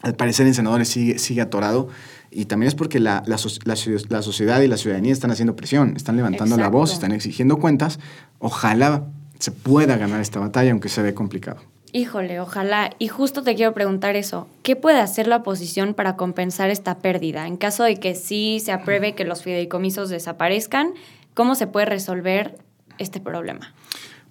Al 0.03 0.15
parecer 0.15 0.47
en 0.47 0.53
senadores 0.55 0.89
sigue, 0.89 1.19
sigue 1.19 1.41
atorado 1.41 1.89
y 2.31 2.45
también 2.45 2.69
es 2.69 2.75
porque 2.75 3.01
la, 3.01 3.23
la, 3.27 3.39
so- 3.39 3.49
la 3.65 3.75
ciu- 3.75 4.05
la 4.11 4.21
sociedad 4.23 4.61
y 4.61 4.69
la 4.69 4.77
ciudadanía 4.77 5.13
están 5.13 5.31
haciendo 5.31 5.57
presión, 5.57 5.95
están 5.97 6.17
levantando 6.17 6.57
la 6.59 6.69
voz, 6.69 6.93
están 6.93 7.13
exigiendo 7.13 7.57
cuentas. 7.59 7.99
Ojalá 8.39 9.05
se 9.39 9.51
pueda 9.51 9.97
ganar 9.97 10.21
esta 10.21 10.41
batalla, 10.41 10.71
aunque 10.73 10.89
se 10.91 11.01
ve 11.03 11.15
complicado. 11.15 11.59
Híjole, 11.97 12.41
ojalá. 12.41 12.91
Y 12.99 13.07
justo 13.07 13.45
te 13.45 13.55
quiero 13.55 13.73
preguntar 13.73 14.17
eso. 14.17 14.49
¿Qué 14.65 14.75
puede 14.75 14.99
hacer 14.99 15.29
la 15.29 15.37
oposición 15.37 15.95
para 15.95 16.17
compensar 16.17 16.69
esta 16.69 16.99
pérdida? 16.99 17.47
En 17.47 17.57
caso 17.57 17.85
de 17.85 18.01
que 18.01 18.17
sí 18.17 18.61
se 18.61 18.73
apruebe 18.73 19.15
que 19.15 19.23
los 19.25 19.45
fideicomisos 19.45 20.09
desaparezcan, 20.09 20.95
¿cómo 21.35 21.55
se 21.55 21.69
puede 21.69 21.87
resolver 21.87 22.59
este 22.99 23.21
problema? 23.21 23.73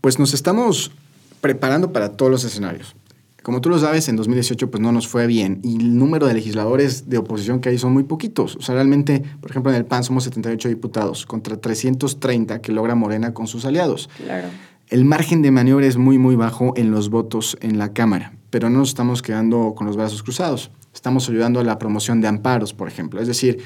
Pues 0.01 0.19
nos 0.19 0.33
estamos 0.33 0.91
preparando 1.39 1.93
para 1.93 2.17
todos 2.17 2.29
los 2.29 2.43
escenarios. 2.43 2.97
Como 3.43 3.61
tú 3.61 3.69
lo 3.69 3.79
sabes, 3.79 4.09
en 4.09 4.17
2018 4.17 4.69
pues 4.69 4.81
no 4.81 4.91
nos 4.91 5.07
fue 5.07 5.25
bien 5.25 5.61
y 5.63 5.77
el 5.77 5.97
número 5.97 6.27
de 6.27 6.33
legisladores 6.33 7.09
de 7.09 7.17
oposición 7.17 7.61
que 7.61 7.69
hay 7.69 7.77
son 7.77 7.93
muy 7.93 8.03
poquitos. 8.03 8.57
O 8.57 8.61
sea, 8.61 8.75
realmente, 8.75 9.23
por 9.39 9.51
ejemplo, 9.51 9.71
en 9.71 9.77
el 9.77 9.85
PAN 9.85 10.03
somos 10.03 10.25
78 10.25 10.67
diputados 10.67 11.25
contra 11.25 11.55
330 11.55 12.59
que 12.59 12.73
logra 12.73 12.95
Morena 12.95 13.33
con 13.33 13.47
sus 13.47 13.63
aliados. 13.63 14.09
Claro. 14.17 14.49
El 14.93 15.05
margen 15.05 15.41
de 15.41 15.49
maniobra 15.49 15.87
es 15.87 15.97
muy, 15.97 16.19
muy 16.19 16.35
bajo 16.35 16.73
en 16.77 16.91
los 16.91 17.09
votos 17.09 17.57
en 17.61 17.79
la 17.79 17.93
Cámara, 17.93 18.33
pero 18.51 18.69
no 18.69 18.77
nos 18.77 18.89
estamos 18.89 19.23
quedando 19.23 19.73
con 19.75 19.87
los 19.87 19.97
brazos 19.97 20.21
cruzados. 20.21 20.69
Estamos 20.93 21.27
ayudando 21.27 21.59
a 21.59 21.63
la 21.63 21.79
promoción 21.79 22.21
de 22.21 22.27
amparos, 22.27 22.75
por 22.75 22.87
ejemplo. 22.87 23.19
Es 23.19 23.27
decir, 23.27 23.57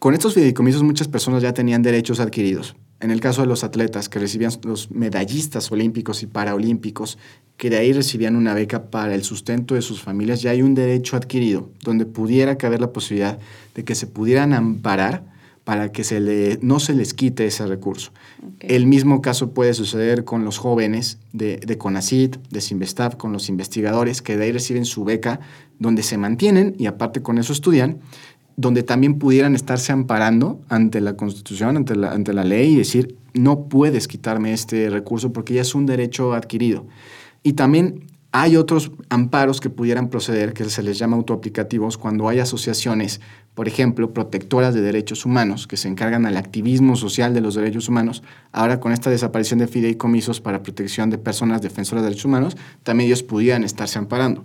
con 0.00 0.12
estos 0.12 0.34
fideicomisos 0.34 0.82
muchas 0.82 1.06
personas 1.06 1.44
ya 1.44 1.54
tenían 1.54 1.82
derechos 1.82 2.18
adquiridos. 2.18 2.74
En 2.98 3.12
el 3.12 3.20
caso 3.20 3.42
de 3.42 3.46
los 3.46 3.62
atletas 3.62 4.08
que 4.08 4.18
recibían 4.18 4.50
los 4.64 4.90
medallistas 4.90 5.70
olímpicos 5.70 6.24
y 6.24 6.26
paraolímpicos, 6.26 7.16
que 7.56 7.70
de 7.70 7.78
ahí 7.78 7.92
recibían 7.92 8.34
una 8.34 8.52
beca 8.52 8.90
para 8.90 9.14
el 9.14 9.22
sustento 9.22 9.76
de 9.76 9.82
sus 9.82 10.02
familias, 10.02 10.42
ya 10.42 10.50
hay 10.50 10.62
un 10.62 10.74
derecho 10.74 11.16
adquirido 11.16 11.70
donde 11.84 12.06
pudiera 12.06 12.58
caber 12.58 12.80
la 12.80 12.92
posibilidad 12.92 13.38
de 13.76 13.84
que 13.84 13.94
se 13.94 14.08
pudieran 14.08 14.52
amparar 14.52 15.30
para 15.70 15.92
que 15.92 16.02
se 16.02 16.18
le, 16.18 16.58
no 16.62 16.80
se 16.80 16.94
les 16.94 17.14
quite 17.14 17.46
ese 17.46 17.64
recurso. 17.64 18.10
El 18.58 18.88
mismo 18.88 19.22
caso 19.22 19.54
puede 19.54 19.72
suceder 19.72 20.24
con 20.24 20.44
los 20.44 20.58
jóvenes 20.58 21.20
de, 21.32 21.58
de 21.58 21.78
CONACYT, 21.78 22.38
de 22.50 22.60
Sinvestav, 22.60 23.16
con 23.16 23.32
los 23.32 23.48
investigadores 23.48 24.20
que 24.20 24.36
de 24.36 24.46
ahí 24.46 24.50
reciben 24.50 24.84
su 24.84 25.04
beca, 25.04 25.38
donde 25.78 26.02
se 26.02 26.18
mantienen 26.18 26.74
y 26.76 26.86
aparte 26.86 27.22
con 27.22 27.38
eso 27.38 27.52
estudian, 27.52 28.00
donde 28.56 28.82
también 28.82 29.20
pudieran 29.20 29.54
estarse 29.54 29.92
amparando 29.92 30.60
ante 30.68 31.00
la 31.00 31.16
Constitución, 31.16 31.76
ante 31.76 31.94
la, 31.94 32.10
ante 32.10 32.32
la 32.32 32.42
ley 32.42 32.72
y 32.72 32.76
decir, 32.76 33.16
no 33.32 33.68
puedes 33.68 34.08
quitarme 34.08 34.52
este 34.52 34.90
recurso 34.90 35.32
porque 35.32 35.54
ya 35.54 35.60
es 35.60 35.76
un 35.76 35.86
derecho 35.86 36.32
adquirido. 36.34 36.88
Y 37.44 37.52
también 37.52 38.09
Hay 38.32 38.56
otros 38.56 38.92
amparos 39.08 39.60
que 39.60 39.70
pudieran 39.70 40.08
proceder, 40.08 40.52
que 40.52 40.64
se 40.66 40.84
les 40.84 40.98
llama 40.98 41.16
autoaplicativos, 41.16 41.98
cuando 41.98 42.28
hay 42.28 42.38
asociaciones, 42.38 43.20
por 43.54 43.66
ejemplo, 43.66 44.14
protectoras 44.14 44.72
de 44.72 44.82
derechos 44.82 45.26
humanos, 45.26 45.66
que 45.66 45.76
se 45.76 45.88
encargan 45.88 46.26
al 46.26 46.36
activismo 46.36 46.94
social 46.94 47.34
de 47.34 47.40
los 47.40 47.56
derechos 47.56 47.88
humanos. 47.88 48.22
Ahora, 48.52 48.78
con 48.78 48.92
esta 48.92 49.10
desaparición 49.10 49.58
de 49.58 49.66
fideicomisos 49.66 50.40
para 50.40 50.62
protección 50.62 51.10
de 51.10 51.18
personas 51.18 51.60
defensoras 51.60 52.04
de 52.04 52.10
derechos 52.10 52.26
humanos, 52.26 52.56
también 52.84 53.08
ellos 53.08 53.24
pudieran 53.24 53.64
estarse 53.64 53.98
amparando. 53.98 54.44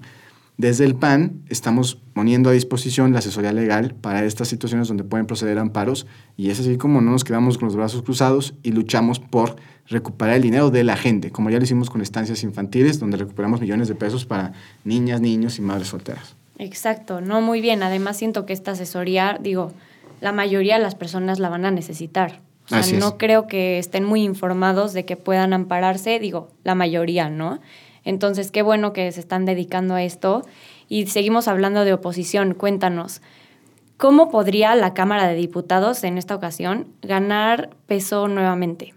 Desde 0.57 0.85
el 0.85 0.95
PAN 0.95 1.41
estamos 1.49 1.97
poniendo 2.13 2.49
a 2.49 2.53
disposición 2.53 3.11
la 3.11 3.19
asesoría 3.19 3.51
legal 3.51 3.93
para 3.93 4.23
estas 4.23 4.47
situaciones 4.47 4.87
donde 4.87 5.03
pueden 5.03 5.25
proceder 5.25 5.59
amparos 5.59 6.07
y 6.37 6.49
es 6.49 6.59
así 6.59 6.77
como 6.77 7.01
no 7.01 7.11
nos 7.11 7.25
quedamos 7.25 7.57
con 7.57 7.67
los 7.67 7.75
brazos 7.75 8.03
cruzados 8.03 8.53
y 8.63 8.71
luchamos 8.71 9.19
por 9.19 9.57
recuperar 9.87 10.35
el 10.35 10.41
dinero 10.41 10.71
de 10.71 10.85
la 10.85 10.95
gente, 10.95 11.29
como 11.29 11.49
ya 11.49 11.57
lo 11.57 11.65
hicimos 11.65 11.89
con 11.89 12.01
estancias 12.01 12.41
infantiles, 12.43 12.99
donde 12.99 13.17
recuperamos 13.17 13.59
millones 13.59 13.89
de 13.89 13.95
pesos 13.95 14.25
para 14.25 14.53
niñas, 14.85 15.19
niños 15.19 15.59
y 15.59 15.61
madres 15.61 15.89
solteras. 15.89 16.35
Exacto, 16.57 17.19
no 17.19 17.41
muy 17.41 17.59
bien. 17.59 17.83
Además 17.83 18.17
siento 18.17 18.45
que 18.45 18.53
esta 18.53 18.71
asesoría, 18.71 19.37
digo, 19.41 19.73
la 20.21 20.31
mayoría 20.31 20.77
de 20.77 20.83
las 20.83 20.95
personas 20.95 21.39
la 21.39 21.49
van 21.49 21.65
a 21.65 21.71
necesitar. 21.71 22.39
O 22.65 22.69
sea, 22.69 22.97
no 22.97 23.17
creo 23.17 23.45
que 23.45 23.77
estén 23.77 24.03
muy 24.03 24.23
informados 24.23 24.93
de 24.93 25.05
que 25.05 25.17
puedan 25.17 25.53
ampararse, 25.53 26.17
digo, 26.19 26.49
la 26.63 26.73
mayoría, 26.73 27.29
¿no? 27.29 27.59
Entonces, 28.05 28.51
qué 28.51 28.61
bueno 28.61 28.93
que 28.93 29.11
se 29.11 29.19
están 29.19 29.45
dedicando 29.45 29.95
a 29.95 30.03
esto. 30.03 30.43
Y 30.87 31.07
seguimos 31.07 31.47
hablando 31.47 31.83
de 31.83 31.93
oposición. 31.93 32.53
Cuéntanos, 32.53 33.21
¿cómo 33.97 34.29
podría 34.29 34.75
la 34.75 34.93
Cámara 34.93 35.27
de 35.27 35.35
Diputados 35.35 36.03
en 36.03 36.17
esta 36.17 36.35
ocasión 36.35 36.87
ganar 37.01 37.71
peso 37.87 38.27
nuevamente? 38.27 38.93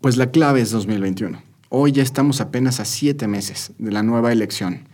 Pues 0.00 0.16
la 0.16 0.30
clave 0.30 0.62
es 0.62 0.70
2021. 0.70 1.42
Hoy 1.68 1.92
ya 1.92 2.02
estamos 2.02 2.40
apenas 2.40 2.80
a 2.80 2.84
siete 2.84 3.28
meses 3.28 3.72
de 3.78 3.92
la 3.92 4.02
nueva 4.02 4.32
elección. 4.32 4.88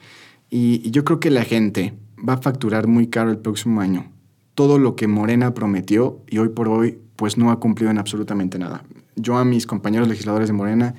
Y, 0.51 0.91
yo 0.91 1.05
creo 1.05 1.21
que 1.21 1.31
la 1.31 1.45
gente 1.45 1.95
va 2.29 2.35
a 2.35 2.39
facturar 2.39 2.87
muy 2.87 3.07
caro 3.07 3.31
el 3.31 3.39
próximo 3.39 3.81
año 3.81 4.13
todo 4.55 4.79
lo 4.79 4.97
que 4.97 5.07
Morena 5.07 5.55
prometió 5.55 6.21
y 6.29 6.39
hoy 6.39 6.51
por 6.51 6.69
hoy 6.69 6.99
pues 7.17 7.39
no 7.39 7.51
ha 7.51 7.61
cumplido 7.61 7.91
en 7.91 7.99
absolutamente 7.99 8.59
nada. 8.59 8.85
Yo 9.17 9.37
a 9.37 9.45
mis 9.45 9.67
compañeros 9.67 10.09
legisladores 10.09 10.49
de 10.49 10.53
Morena 10.53 10.95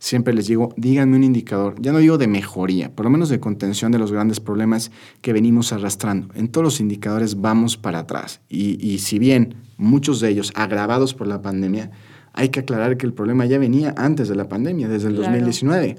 siempre 0.00 0.32
les 0.32 0.48
digo, 0.48 0.74
díganme 0.76 1.16
un 1.16 1.22
indicador, 1.22 1.76
ya 1.78 1.92
no 1.92 1.98
digo 1.98 2.18
de 2.18 2.26
mejoría, 2.26 2.90
por 2.90 3.04
lo 3.04 3.10
menos 3.10 3.28
de 3.28 3.38
contención 3.38 3.92
de 3.92 3.98
los 3.98 4.10
grandes 4.10 4.40
problemas 4.40 4.90
que 5.20 5.32
venimos 5.32 5.72
arrastrando. 5.72 6.28
En 6.34 6.48
todos 6.48 6.64
los 6.64 6.80
indicadores 6.80 7.40
vamos 7.40 7.76
para 7.76 8.00
atrás. 8.00 8.40
Y, 8.48 8.98
si 8.98 9.18
bien 9.18 9.54
muchos 9.76 10.20
de 10.20 10.30
ellos 10.30 10.52
agravados 10.56 11.14
por 11.14 11.26
la 11.26 11.42
pandemia, 11.42 11.90
hay 12.32 12.48
que 12.48 12.60
aclarar 12.60 12.96
que 12.96 13.06
el 13.06 13.12
problema 13.12 13.44
ya 13.44 13.58
venía 13.58 13.94
antes 13.96 14.28
de 14.28 14.34
la 14.34 14.48
pandemia, 14.48 14.88
desde 14.88 15.08
el 15.08 15.16
2019, 15.16 15.96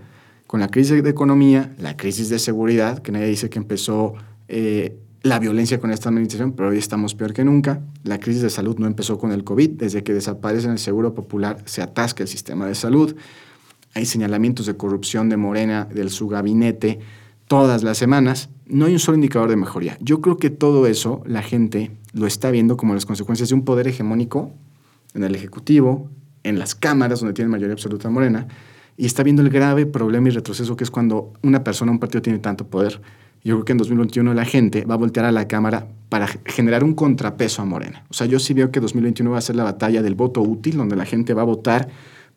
con 0.47 0.59
la 0.59 0.67
crisis 0.67 1.01
de 1.03 1.09
economía, 1.09 1.73
la 1.77 1.95
crisis 1.95 2.29
de 2.29 2.39
seguridad, 2.39 2.99
que 2.99 3.11
nadie 3.11 3.27
dice 3.27 3.49
que 3.49 3.59
empezó 3.59 4.15
eh, 4.47 4.97
la 5.21 5.37
violencia 5.37 5.79
con 5.79 5.91
esta 5.91 6.09
administración, 6.09 6.53
pero 6.53 6.69
hoy 6.69 6.79
estamos 6.79 7.13
peor 7.13 7.33
que 7.33 7.43
nunca. 7.43 7.81
La 8.03 8.19
crisis 8.19 8.41
de 8.41 8.49
salud 8.49 8.79
no 8.79 8.87
empezó 8.87 9.19
con 9.19 9.31
el 9.31 9.43
COVID, 9.43 9.69
desde 9.71 10.03
que 10.03 10.13
desaparece 10.13 10.67
el 10.67 10.79
Seguro 10.79 11.13
Popular 11.13 11.61
se 11.65 11.83
atasca 11.83 12.23
el 12.23 12.29
sistema 12.29 12.65
de 12.65 12.73
salud 12.73 13.15
hay 13.93 14.05
señalamientos 14.05 14.65
de 14.65 14.77
corrupción 14.77 15.29
de 15.29 15.37
Morena, 15.37 15.85
de 15.85 16.09
su 16.09 16.27
gabinete, 16.27 16.99
todas 17.47 17.83
las 17.83 17.97
semanas. 17.97 18.49
No 18.65 18.85
hay 18.85 18.93
un 18.93 18.99
solo 18.99 19.15
indicador 19.15 19.49
de 19.49 19.57
mejoría. 19.57 19.97
Yo 19.99 20.21
creo 20.21 20.37
que 20.37 20.49
todo 20.49 20.87
eso 20.87 21.21
la 21.25 21.41
gente 21.41 21.91
lo 22.13 22.27
está 22.27 22.51
viendo 22.51 22.77
como 22.77 22.93
las 22.93 23.05
consecuencias 23.05 23.49
de 23.49 23.55
un 23.55 23.65
poder 23.65 23.87
hegemónico 23.87 24.51
en 25.13 25.23
el 25.23 25.35
Ejecutivo, 25.35 26.09
en 26.43 26.57
las 26.57 26.75
cámaras 26.75 27.19
donde 27.19 27.33
tiene 27.33 27.49
mayoría 27.49 27.73
absoluta 27.73 28.09
Morena, 28.09 28.47
y 28.97 29.05
está 29.05 29.23
viendo 29.23 29.41
el 29.41 29.49
grave 29.49 29.85
problema 29.85 30.27
y 30.29 30.31
retroceso 30.31 30.75
que 30.75 30.83
es 30.83 30.91
cuando 30.91 31.33
una 31.41 31.63
persona, 31.63 31.91
un 31.91 31.99
partido 31.99 32.21
tiene 32.21 32.39
tanto 32.39 32.67
poder. 32.67 33.01
Yo 33.43 33.55
creo 33.55 33.65
que 33.65 33.71
en 33.71 33.79
2021 33.79 34.33
la 34.33 34.45
gente 34.45 34.85
va 34.85 34.93
a 34.93 34.97
voltear 34.97 35.25
a 35.25 35.31
la 35.31 35.47
Cámara 35.47 35.87
para 36.09 36.27
generar 36.45 36.83
un 36.83 36.93
contrapeso 36.93 37.61
a 37.61 37.65
Morena. 37.65 38.05
O 38.09 38.13
sea, 38.13 38.27
yo 38.27 38.39
sí 38.39 38.53
veo 38.53 38.71
que 38.71 38.79
2021 38.79 39.31
va 39.31 39.39
a 39.39 39.41
ser 39.41 39.55
la 39.55 39.63
batalla 39.63 40.01
del 40.01 40.13
voto 40.13 40.41
útil, 40.41 40.77
donde 40.77 40.95
la 40.95 41.05
gente 41.05 41.33
va 41.33 41.41
a 41.41 41.45
votar 41.45 41.89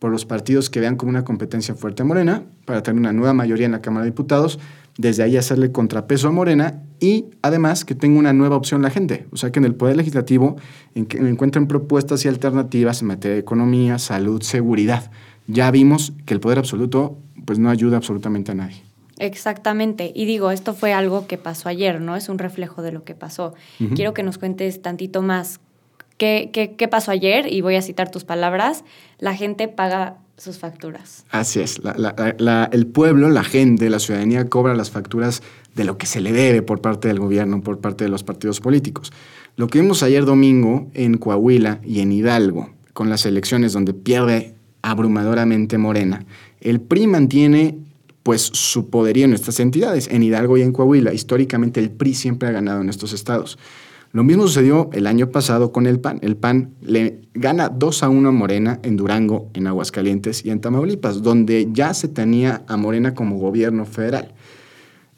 por 0.04 0.12
los 0.12 0.26
partidos 0.26 0.68
que 0.68 0.80
vean 0.80 0.96
como 0.96 1.08
una 1.08 1.24
competencia 1.24 1.74
fuerte 1.74 2.02
a 2.02 2.04
Morena, 2.04 2.42
para 2.66 2.82
tener 2.82 3.00
una 3.00 3.14
nueva 3.14 3.32
mayoría 3.32 3.64
en 3.64 3.72
la 3.72 3.80
Cámara 3.80 4.04
de 4.04 4.10
Diputados, 4.10 4.58
desde 4.98 5.22
ahí 5.22 5.38
hacerle 5.38 5.72
contrapeso 5.72 6.28
a 6.28 6.30
Morena 6.30 6.82
y 7.00 7.24
además 7.40 7.86
que 7.86 7.94
tenga 7.94 8.18
una 8.18 8.34
nueva 8.34 8.54
opción 8.54 8.82
la 8.82 8.90
gente. 8.90 9.26
O 9.32 9.38
sea, 9.38 9.50
que 9.50 9.60
en 9.60 9.64
el 9.64 9.74
Poder 9.74 9.96
Legislativo 9.96 10.56
encuentren 10.94 11.66
propuestas 11.66 12.22
y 12.26 12.28
alternativas 12.28 13.00
en 13.00 13.08
materia 13.08 13.36
de 13.36 13.40
economía, 13.40 13.98
salud, 13.98 14.42
seguridad. 14.42 15.10
Ya 15.46 15.70
vimos 15.70 16.12
que 16.26 16.34
el 16.34 16.40
poder 16.40 16.58
absoluto 16.58 17.16
pues 17.46 17.58
no 17.58 17.70
ayuda 17.70 17.96
absolutamente 17.96 18.52
a 18.52 18.56
nadie. 18.56 18.82
Exactamente. 19.18 20.12
Y 20.14 20.26
digo, 20.26 20.50
esto 20.50 20.74
fue 20.74 20.92
algo 20.92 21.26
que 21.26 21.38
pasó 21.38 21.70
ayer, 21.70 22.02
¿no? 22.02 22.14
Es 22.14 22.28
un 22.28 22.38
reflejo 22.38 22.82
de 22.82 22.92
lo 22.92 23.04
que 23.04 23.14
pasó. 23.14 23.54
Quiero 23.94 24.12
que 24.12 24.22
nos 24.22 24.36
cuentes 24.36 24.82
tantito 24.82 25.22
más 25.22 25.60
¿Qué, 26.16 26.50
qué, 26.76 26.88
pasó 26.88 27.10
ayer? 27.10 27.52
Y 27.52 27.60
voy 27.60 27.76
a 27.76 27.82
citar 27.82 28.10
tus 28.10 28.24
palabras. 28.24 28.84
La 29.18 29.34
gente 29.34 29.68
paga 29.68 30.18
sus 30.36 30.58
facturas. 30.58 31.24
Así 31.30 31.60
es. 31.60 31.80
el 32.72 32.86
pueblo, 32.86 33.28
la 33.30 33.44
gente, 33.44 33.90
la 33.90 33.98
ciudadanía 33.98 34.48
cobra 34.48 34.74
las 34.74 34.90
facturas 34.90 35.42
de 35.74 35.84
lo 35.84 35.98
que 35.98 36.06
se 36.06 36.20
le 36.20 36.32
debe 36.32 36.62
por 36.62 36.80
parte 36.80 37.08
del 37.08 37.18
gobierno, 37.18 37.60
por 37.62 37.80
parte 37.80 38.04
de 38.04 38.10
los 38.10 38.22
partidos 38.22 38.60
políticos. 38.60 39.12
Lo 39.56 39.68
que 39.68 39.80
vimos 39.80 40.02
ayer 40.02 40.24
domingo 40.24 40.88
en 40.94 41.18
Coahuila 41.18 41.80
y 41.84 42.00
en 42.00 42.12
Hidalgo, 42.12 42.70
con 42.92 43.08
las 43.10 43.26
elecciones 43.26 43.72
donde 43.72 43.94
pierde 43.94 44.54
abrumadoramente 44.82 45.78
Morena, 45.78 46.24
el 46.60 46.80
PRI 46.80 47.06
mantiene 47.06 47.78
pues 48.22 48.40
su 48.40 48.88
poderío 48.88 49.26
en 49.26 49.34
estas 49.34 49.60
entidades, 49.60 50.08
en 50.08 50.22
Hidalgo 50.22 50.56
y 50.56 50.62
en 50.62 50.72
Coahuila. 50.72 51.12
Históricamente 51.12 51.78
el 51.78 51.90
PRI 51.90 52.14
siempre 52.14 52.48
ha 52.48 52.52
ganado 52.52 52.80
en 52.80 52.88
estos 52.88 53.12
estados. 53.12 53.58
Lo 54.14 54.22
mismo 54.22 54.46
sucedió 54.46 54.90
el 54.92 55.08
año 55.08 55.30
pasado 55.30 55.72
con 55.72 55.88
el 55.88 55.98
PAN. 55.98 56.20
El 56.22 56.36
PAN 56.36 56.76
le 56.80 57.22
gana 57.34 57.68
2 57.68 58.04
a 58.04 58.08
1 58.08 58.28
a 58.28 58.30
Morena 58.30 58.78
en 58.84 58.96
Durango, 58.96 59.50
en 59.54 59.66
Aguascalientes 59.66 60.44
y 60.44 60.50
en 60.50 60.60
Tamaulipas, 60.60 61.20
donde 61.20 61.68
ya 61.72 61.92
se 61.94 62.06
tenía 62.06 62.62
a 62.68 62.76
Morena 62.76 63.14
como 63.14 63.38
gobierno 63.38 63.86
federal. 63.86 64.32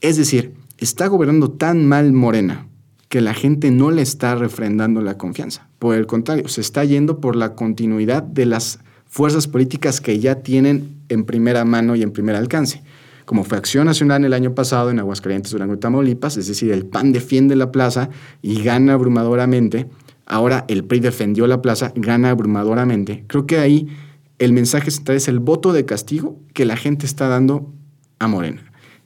Es 0.00 0.16
decir, 0.16 0.54
está 0.78 1.08
gobernando 1.08 1.50
tan 1.50 1.84
mal 1.84 2.14
Morena 2.14 2.68
que 3.10 3.20
la 3.20 3.34
gente 3.34 3.70
no 3.70 3.90
le 3.90 4.00
está 4.00 4.34
refrendando 4.34 5.02
la 5.02 5.18
confianza. 5.18 5.68
Por 5.78 5.94
el 5.94 6.06
contrario, 6.06 6.48
se 6.48 6.62
está 6.62 6.82
yendo 6.82 7.20
por 7.20 7.36
la 7.36 7.54
continuidad 7.54 8.22
de 8.22 8.46
las 8.46 8.78
fuerzas 9.04 9.46
políticas 9.46 10.00
que 10.00 10.20
ya 10.20 10.36
tienen 10.36 11.02
en 11.10 11.26
primera 11.26 11.66
mano 11.66 11.96
y 11.96 12.02
en 12.02 12.12
primer 12.12 12.34
alcance 12.34 12.82
como 13.26 13.42
fue 13.42 13.58
Acción 13.58 13.86
Nacional 13.86 14.24
el 14.24 14.32
año 14.32 14.54
pasado 14.54 14.88
en 14.88 15.00
Aguascalientes, 15.00 15.50
Durango 15.50 15.74
y 15.74 15.78
Tamaulipas, 15.78 16.36
es 16.36 16.46
decir, 16.46 16.72
el 16.72 16.86
PAN 16.86 17.12
defiende 17.12 17.56
la 17.56 17.72
plaza 17.72 18.08
y 18.40 18.62
gana 18.62 18.94
abrumadoramente. 18.94 19.88
Ahora 20.26 20.64
el 20.68 20.84
PRI 20.84 21.00
defendió 21.00 21.46
la 21.48 21.60
plaza, 21.60 21.92
gana 21.96 22.30
abrumadoramente. 22.30 23.24
Creo 23.26 23.44
que 23.44 23.58
ahí 23.58 23.88
el 24.38 24.52
mensaje 24.52 24.92
central 24.92 25.16
es 25.16 25.26
el 25.26 25.40
voto 25.40 25.72
de 25.72 25.84
castigo 25.84 26.38
que 26.54 26.64
la 26.64 26.76
gente 26.76 27.04
está 27.04 27.26
dando 27.26 27.72
a 28.20 28.28
Morena. 28.28 28.62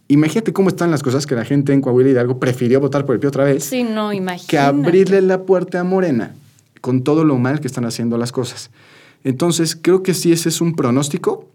Imagínate 0.08 0.52
cómo 0.52 0.68
están 0.68 0.90
las 0.90 1.02
cosas 1.02 1.26
que 1.26 1.34
la 1.34 1.46
gente 1.46 1.72
en 1.72 1.80
Coahuila 1.80 2.10
y 2.10 2.12
Hidalgo 2.12 2.38
prefirió 2.38 2.78
votar 2.78 3.06
por 3.06 3.14
el 3.14 3.20
PRI 3.20 3.28
otra 3.28 3.44
vez. 3.44 3.64
Sí, 3.64 3.84
no, 3.84 4.12
imagínate. 4.12 4.50
Que 4.50 4.58
abrirle 4.58 5.22
la 5.22 5.44
puerta 5.44 5.80
a 5.80 5.84
Morena 5.84 6.34
con 6.82 7.04
todo 7.04 7.24
lo 7.24 7.38
mal 7.38 7.60
que 7.60 7.68
están 7.68 7.86
haciendo 7.86 8.18
las 8.18 8.32
cosas. 8.32 8.70
Entonces, 9.24 9.76
creo 9.80 10.02
que 10.02 10.12
sí, 10.12 10.30
ese 10.32 10.50
es 10.50 10.60
un 10.60 10.74
pronóstico 10.74 11.48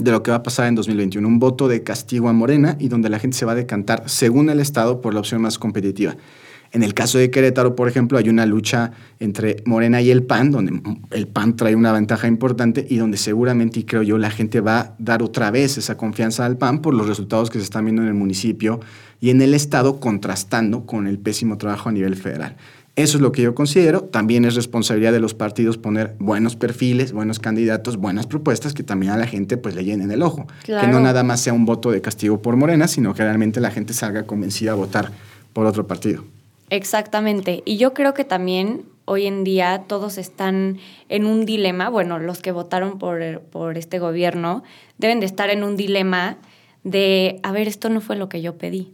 de 0.00 0.10
lo 0.10 0.22
que 0.22 0.30
va 0.30 0.38
a 0.38 0.42
pasar 0.42 0.66
en 0.66 0.74
2021, 0.74 1.26
un 1.26 1.38
voto 1.38 1.68
de 1.68 1.82
castigo 1.82 2.28
a 2.28 2.32
Morena 2.32 2.76
y 2.78 2.88
donde 2.88 3.08
la 3.08 3.18
gente 3.18 3.36
se 3.36 3.44
va 3.44 3.52
a 3.52 3.54
decantar, 3.56 4.04
según 4.06 4.50
el 4.50 4.60
Estado, 4.60 5.00
por 5.00 5.14
la 5.14 5.20
opción 5.20 5.42
más 5.42 5.58
competitiva. 5.58 6.16
En 6.72 6.84
el 6.84 6.94
caso 6.94 7.18
de 7.18 7.30
Querétaro, 7.30 7.74
por 7.74 7.88
ejemplo, 7.88 8.16
hay 8.16 8.28
una 8.28 8.46
lucha 8.46 8.92
entre 9.18 9.56
Morena 9.64 10.00
y 10.02 10.10
el 10.10 10.22
PAN, 10.22 10.52
donde 10.52 10.80
el 11.10 11.26
PAN 11.26 11.56
trae 11.56 11.74
una 11.74 11.92
ventaja 11.92 12.28
importante 12.28 12.86
y 12.88 12.96
donde 12.96 13.16
seguramente, 13.16 13.80
y 13.80 13.84
creo 13.84 14.02
yo, 14.02 14.18
la 14.18 14.30
gente 14.30 14.60
va 14.60 14.78
a 14.78 14.94
dar 14.98 15.22
otra 15.22 15.50
vez 15.50 15.78
esa 15.78 15.96
confianza 15.96 16.46
al 16.46 16.58
PAN 16.58 16.80
por 16.80 16.94
los 16.94 17.08
resultados 17.08 17.50
que 17.50 17.58
se 17.58 17.64
están 17.64 17.86
viendo 17.86 18.02
en 18.02 18.08
el 18.08 18.14
municipio 18.14 18.80
y 19.20 19.30
en 19.30 19.42
el 19.42 19.52
Estado, 19.52 19.98
contrastando 19.98 20.86
con 20.86 21.08
el 21.08 21.18
pésimo 21.18 21.58
trabajo 21.58 21.88
a 21.88 21.92
nivel 21.92 22.14
federal. 22.14 22.56
Eso 23.00 23.16
es 23.16 23.22
lo 23.22 23.32
que 23.32 23.40
yo 23.40 23.54
considero. 23.54 24.02
También 24.02 24.44
es 24.44 24.54
responsabilidad 24.54 25.10
de 25.12 25.20
los 25.20 25.32
partidos 25.32 25.78
poner 25.78 26.14
buenos 26.18 26.54
perfiles, 26.54 27.12
buenos 27.12 27.38
candidatos, 27.38 27.96
buenas 27.96 28.26
propuestas 28.26 28.74
que 28.74 28.82
también 28.82 29.12
a 29.12 29.16
la 29.16 29.26
gente 29.26 29.56
pues 29.56 29.74
le 29.74 29.86
llenen 29.86 30.10
el 30.10 30.22
ojo. 30.22 30.46
Que 30.66 30.86
no 30.86 31.00
nada 31.00 31.22
más 31.22 31.40
sea 31.40 31.54
un 31.54 31.64
voto 31.64 31.90
de 31.90 32.02
castigo 32.02 32.42
por 32.42 32.56
Morena, 32.56 32.88
sino 32.88 33.14
que 33.14 33.22
realmente 33.22 33.58
la 33.58 33.70
gente 33.70 33.94
salga 33.94 34.24
convencida 34.24 34.72
a 34.72 34.74
votar 34.74 35.12
por 35.54 35.64
otro 35.64 35.86
partido. 35.86 36.24
Exactamente. 36.68 37.62
Y 37.64 37.78
yo 37.78 37.94
creo 37.94 38.12
que 38.12 38.24
también 38.24 38.82
hoy 39.06 39.26
en 39.26 39.44
día 39.44 39.84
todos 39.86 40.18
están 40.18 40.76
en 41.08 41.24
un 41.24 41.46
dilema, 41.46 41.88
bueno, 41.88 42.18
los 42.18 42.42
que 42.42 42.52
votaron 42.52 42.98
por, 42.98 43.40
por 43.50 43.78
este 43.78 43.98
gobierno 43.98 44.62
deben 44.98 45.20
de 45.20 45.26
estar 45.26 45.48
en 45.48 45.64
un 45.64 45.74
dilema 45.74 46.36
de, 46.84 47.40
a 47.42 47.50
ver, 47.50 47.66
esto 47.66 47.88
no 47.88 48.02
fue 48.02 48.16
lo 48.16 48.28
que 48.28 48.42
yo 48.42 48.58
pedí. 48.58 48.92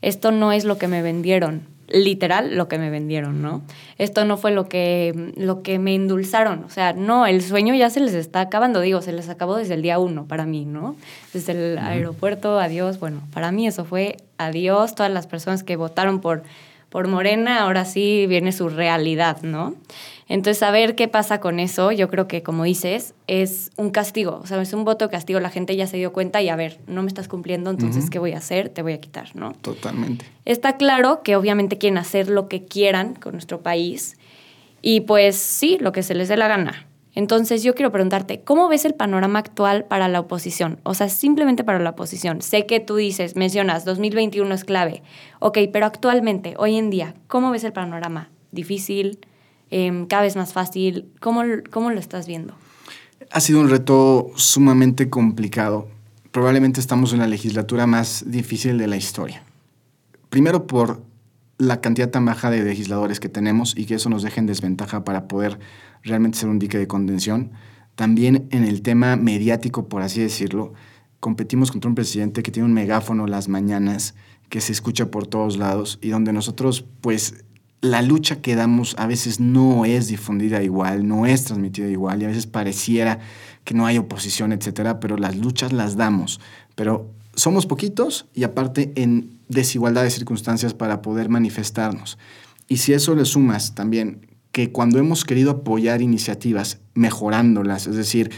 Esto 0.00 0.32
no 0.32 0.50
es 0.50 0.64
lo 0.64 0.78
que 0.78 0.88
me 0.88 1.02
vendieron 1.02 1.77
literal 1.88 2.56
lo 2.56 2.68
que 2.68 2.78
me 2.78 2.90
vendieron, 2.90 3.42
¿no? 3.42 3.62
Esto 3.96 4.24
no 4.24 4.36
fue 4.36 4.50
lo 4.50 4.68
que, 4.68 5.32
lo 5.36 5.62
que 5.62 5.78
me 5.78 5.94
endulzaron, 5.94 6.64
o 6.64 6.70
sea, 6.70 6.92
no, 6.92 7.26
el 7.26 7.42
sueño 7.42 7.74
ya 7.74 7.90
se 7.90 8.00
les 8.00 8.14
está 8.14 8.40
acabando, 8.40 8.80
digo, 8.80 9.00
se 9.00 9.12
les 9.12 9.28
acabó 9.28 9.56
desde 9.56 9.74
el 9.74 9.82
día 9.82 9.98
uno 9.98 10.26
para 10.26 10.44
mí, 10.44 10.64
¿no? 10.64 10.96
Desde 11.32 11.52
el 11.52 11.78
aeropuerto, 11.78 12.58
adiós, 12.58 12.98
bueno, 13.00 13.22
para 13.32 13.52
mí 13.52 13.66
eso 13.66 13.84
fue 13.84 14.18
adiós, 14.36 14.94
todas 14.94 15.12
las 15.12 15.26
personas 15.26 15.62
que 15.62 15.76
votaron 15.76 16.20
por, 16.20 16.42
por 16.90 17.08
Morena, 17.08 17.62
ahora 17.62 17.84
sí 17.84 18.26
viene 18.28 18.52
su 18.52 18.68
realidad, 18.68 19.42
¿no? 19.42 19.74
Entonces, 20.28 20.62
a 20.62 20.70
ver 20.70 20.94
qué 20.94 21.08
pasa 21.08 21.40
con 21.40 21.58
eso, 21.58 21.90
yo 21.90 22.08
creo 22.08 22.28
que, 22.28 22.42
como 22.42 22.64
dices, 22.64 23.14
es 23.26 23.70
un 23.76 23.90
castigo, 23.90 24.40
o 24.42 24.46
sea, 24.46 24.60
es 24.60 24.74
un 24.74 24.84
voto 24.84 25.06
de 25.06 25.10
castigo, 25.10 25.40
la 25.40 25.50
gente 25.50 25.74
ya 25.74 25.86
se 25.86 25.96
dio 25.96 26.12
cuenta 26.12 26.42
y 26.42 26.50
a 26.50 26.56
ver, 26.56 26.80
no 26.86 27.02
me 27.02 27.08
estás 27.08 27.28
cumpliendo, 27.28 27.70
entonces, 27.70 28.10
¿qué 28.10 28.18
voy 28.18 28.32
a 28.32 28.38
hacer? 28.38 28.68
Te 28.68 28.82
voy 28.82 28.92
a 28.92 29.00
quitar, 29.00 29.34
¿no? 29.34 29.52
Totalmente. 29.52 30.26
Está 30.44 30.76
claro 30.76 31.22
que 31.22 31.36
obviamente 31.36 31.78
quieren 31.78 31.98
hacer 31.98 32.28
lo 32.28 32.48
que 32.48 32.64
quieran 32.64 33.14
con 33.14 33.32
nuestro 33.32 33.62
país 33.62 34.16
y 34.82 35.00
pues 35.00 35.36
sí, 35.36 35.78
lo 35.80 35.92
que 35.92 36.02
se 36.02 36.14
les 36.14 36.28
dé 36.28 36.36
la 36.36 36.48
gana. 36.48 36.86
Entonces 37.14 37.64
yo 37.64 37.74
quiero 37.74 37.90
preguntarte, 37.90 38.42
¿cómo 38.42 38.68
ves 38.68 38.84
el 38.84 38.94
panorama 38.94 39.40
actual 39.40 39.86
para 39.86 40.08
la 40.08 40.20
oposición? 40.20 40.78
O 40.84 40.94
sea, 40.94 41.08
simplemente 41.08 41.64
para 41.64 41.80
la 41.80 41.90
oposición. 41.90 42.42
Sé 42.42 42.64
que 42.66 42.78
tú 42.78 42.94
dices, 42.94 43.34
mencionas, 43.34 43.84
2021 43.84 44.54
es 44.54 44.64
clave. 44.64 45.02
Ok, 45.40 45.58
pero 45.72 45.86
actualmente, 45.86 46.54
hoy 46.58 46.76
en 46.76 46.90
día, 46.90 47.14
¿cómo 47.26 47.50
ves 47.50 47.64
el 47.64 47.72
panorama? 47.72 48.30
¿Difícil? 48.52 49.18
Em, 49.70 50.06
cada 50.06 50.22
vez 50.22 50.36
más 50.36 50.52
fácil. 50.52 51.06
¿Cómo, 51.20 51.42
¿Cómo 51.70 51.90
lo 51.90 52.00
estás 52.00 52.26
viendo? 52.26 52.54
Ha 53.30 53.40
sido 53.40 53.60
un 53.60 53.68
reto 53.68 54.30
sumamente 54.36 55.10
complicado. 55.10 55.88
Probablemente 56.30 56.80
estamos 56.80 57.12
en 57.12 57.18
la 57.18 57.26
legislatura 57.26 57.86
más 57.86 58.24
difícil 58.26 58.78
de 58.78 58.86
la 58.86 58.96
historia. 58.96 59.42
Primero 60.30 60.66
por 60.66 61.02
la 61.58 61.80
cantidad 61.80 62.10
tan 62.10 62.24
baja 62.24 62.50
de 62.50 62.62
legisladores 62.62 63.18
que 63.20 63.28
tenemos 63.28 63.76
y 63.76 63.86
que 63.86 63.94
eso 63.94 64.08
nos 64.08 64.22
deje 64.22 64.40
en 64.40 64.46
desventaja 64.46 65.04
para 65.04 65.26
poder 65.26 65.58
realmente 66.02 66.38
ser 66.38 66.48
un 66.48 66.58
dique 66.58 66.78
de 66.78 66.86
contención. 66.86 67.50
También 67.96 68.46
en 68.52 68.64
el 68.64 68.82
tema 68.82 69.16
mediático, 69.16 69.88
por 69.88 70.02
así 70.02 70.20
decirlo, 70.20 70.72
competimos 71.20 71.72
contra 71.72 71.88
un 71.88 71.96
presidente 71.96 72.42
que 72.44 72.52
tiene 72.52 72.66
un 72.68 72.74
megáfono 72.74 73.26
las 73.26 73.48
mañanas, 73.48 74.14
que 74.48 74.60
se 74.60 74.72
escucha 74.72 75.10
por 75.10 75.26
todos 75.26 75.56
lados 75.58 75.98
y 76.00 76.10
donde 76.10 76.32
nosotros 76.32 76.84
pues 77.00 77.44
la 77.80 78.02
lucha 78.02 78.40
que 78.40 78.56
damos 78.56 78.94
a 78.98 79.06
veces 79.06 79.40
no 79.40 79.84
es 79.84 80.08
difundida 80.08 80.62
igual, 80.62 81.06
no 81.06 81.26
es 81.26 81.44
transmitida 81.44 81.88
igual 81.88 82.22
y 82.22 82.24
a 82.24 82.28
veces 82.28 82.46
pareciera 82.46 83.20
que 83.64 83.74
no 83.74 83.86
hay 83.86 83.98
oposición, 83.98 84.52
etcétera, 84.52 84.98
pero 84.98 85.16
las 85.16 85.36
luchas 85.36 85.72
las 85.72 85.96
damos. 85.96 86.40
Pero 86.74 87.12
somos 87.34 87.66
poquitos 87.66 88.26
y 88.34 88.44
aparte 88.44 88.92
en 88.96 89.38
desigualdad 89.48 90.02
de 90.02 90.10
circunstancias 90.10 90.74
para 90.74 91.02
poder 91.02 91.28
manifestarnos. 91.28 92.18
Y 92.66 92.78
si 92.78 92.92
eso 92.92 93.14
le 93.14 93.24
sumas 93.24 93.74
también 93.74 94.26
que 94.50 94.72
cuando 94.72 94.98
hemos 94.98 95.24
querido 95.24 95.50
apoyar 95.50 96.02
iniciativas 96.02 96.80
mejorándolas, 96.94 97.86
es 97.86 97.94
decir, 97.94 98.30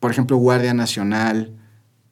por 0.00 0.10
ejemplo, 0.10 0.36
Guardia 0.36 0.74
Nacional, 0.74 1.54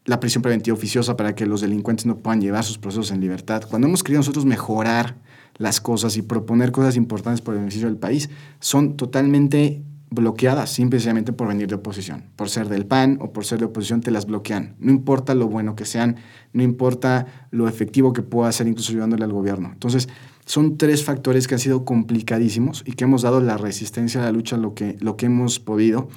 la 0.04 0.20
prisión 0.20 0.42
preventiva 0.42 0.76
oficiosa 0.76 1.16
para 1.16 1.34
que 1.34 1.46
los 1.46 1.60
delincuentes 1.60 2.06
no 2.06 2.18
puedan 2.18 2.40
llevar 2.40 2.62
sus 2.62 2.78
procesos 2.78 3.10
en 3.10 3.20
libertad, 3.20 3.64
cuando 3.68 3.88
hemos 3.88 4.02
querido 4.02 4.20
nosotros 4.20 4.44
mejorar 4.44 5.16
las 5.56 5.80
cosas 5.80 6.16
y 6.16 6.22
proponer 6.22 6.72
cosas 6.72 6.96
importantes 6.96 7.40
por 7.40 7.54
el 7.54 7.60
beneficio 7.60 7.88
del 7.88 7.96
país, 7.96 8.30
son 8.60 8.96
totalmente 8.96 9.82
bloqueadas 10.10 10.70
simplemente 10.70 11.32
por 11.32 11.48
venir 11.48 11.68
de 11.68 11.74
oposición. 11.74 12.24
Por 12.36 12.48
ser 12.48 12.68
del 12.68 12.86
PAN 12.86 13.18
o 13.20 13.32
por 13.32 13.44
ser 13.44 13.58
de 13.58 13.66
oposición 13.66 14.00
te 14.00 14.10
las 14.10 14.26
bloquean. 14.26 14.76
No 14.78 14.90
importa 14.92 15.34
lo 15.34 15.48
bueno 15.48 15.74
que 15.74 15.84
sean, 15.84 16.16
no 16.52 16.62
importa 16.62 17.26
lo 17.50 17.68
efectivo 17.68 18.12
que 18.12 18.22
pueda 18.22 18.50
ser 18.52 18.68
incluso 18.68 18.92
ayudándole 18.92 19.24
al 19.24 19.32
gobierno. 19.32 19.70
Entonces, 19.72 20.08
son 20.46 20.76
tres 20.76 21.04
factores 21.04 21.48
que 21.48 21.54
han 21.54 21.60
sido 21.60 21.84
complicadísimos 21.84 22.82
y 22.86 22.92
que 22.92 23.04
hemos 23.04 23.22
dado 23.22 23.40
la 23.40 23.56
resistencia 23.56 24.20
a 24.20 24.24
la 24.24 24.32
lucha 24.32 24.56
lo 24.56 24.74
que, 24.74 24.96
lo 25.00 25.16
que 25.16 25.26
hemos 25.26 25.58
podido 25.58 26.08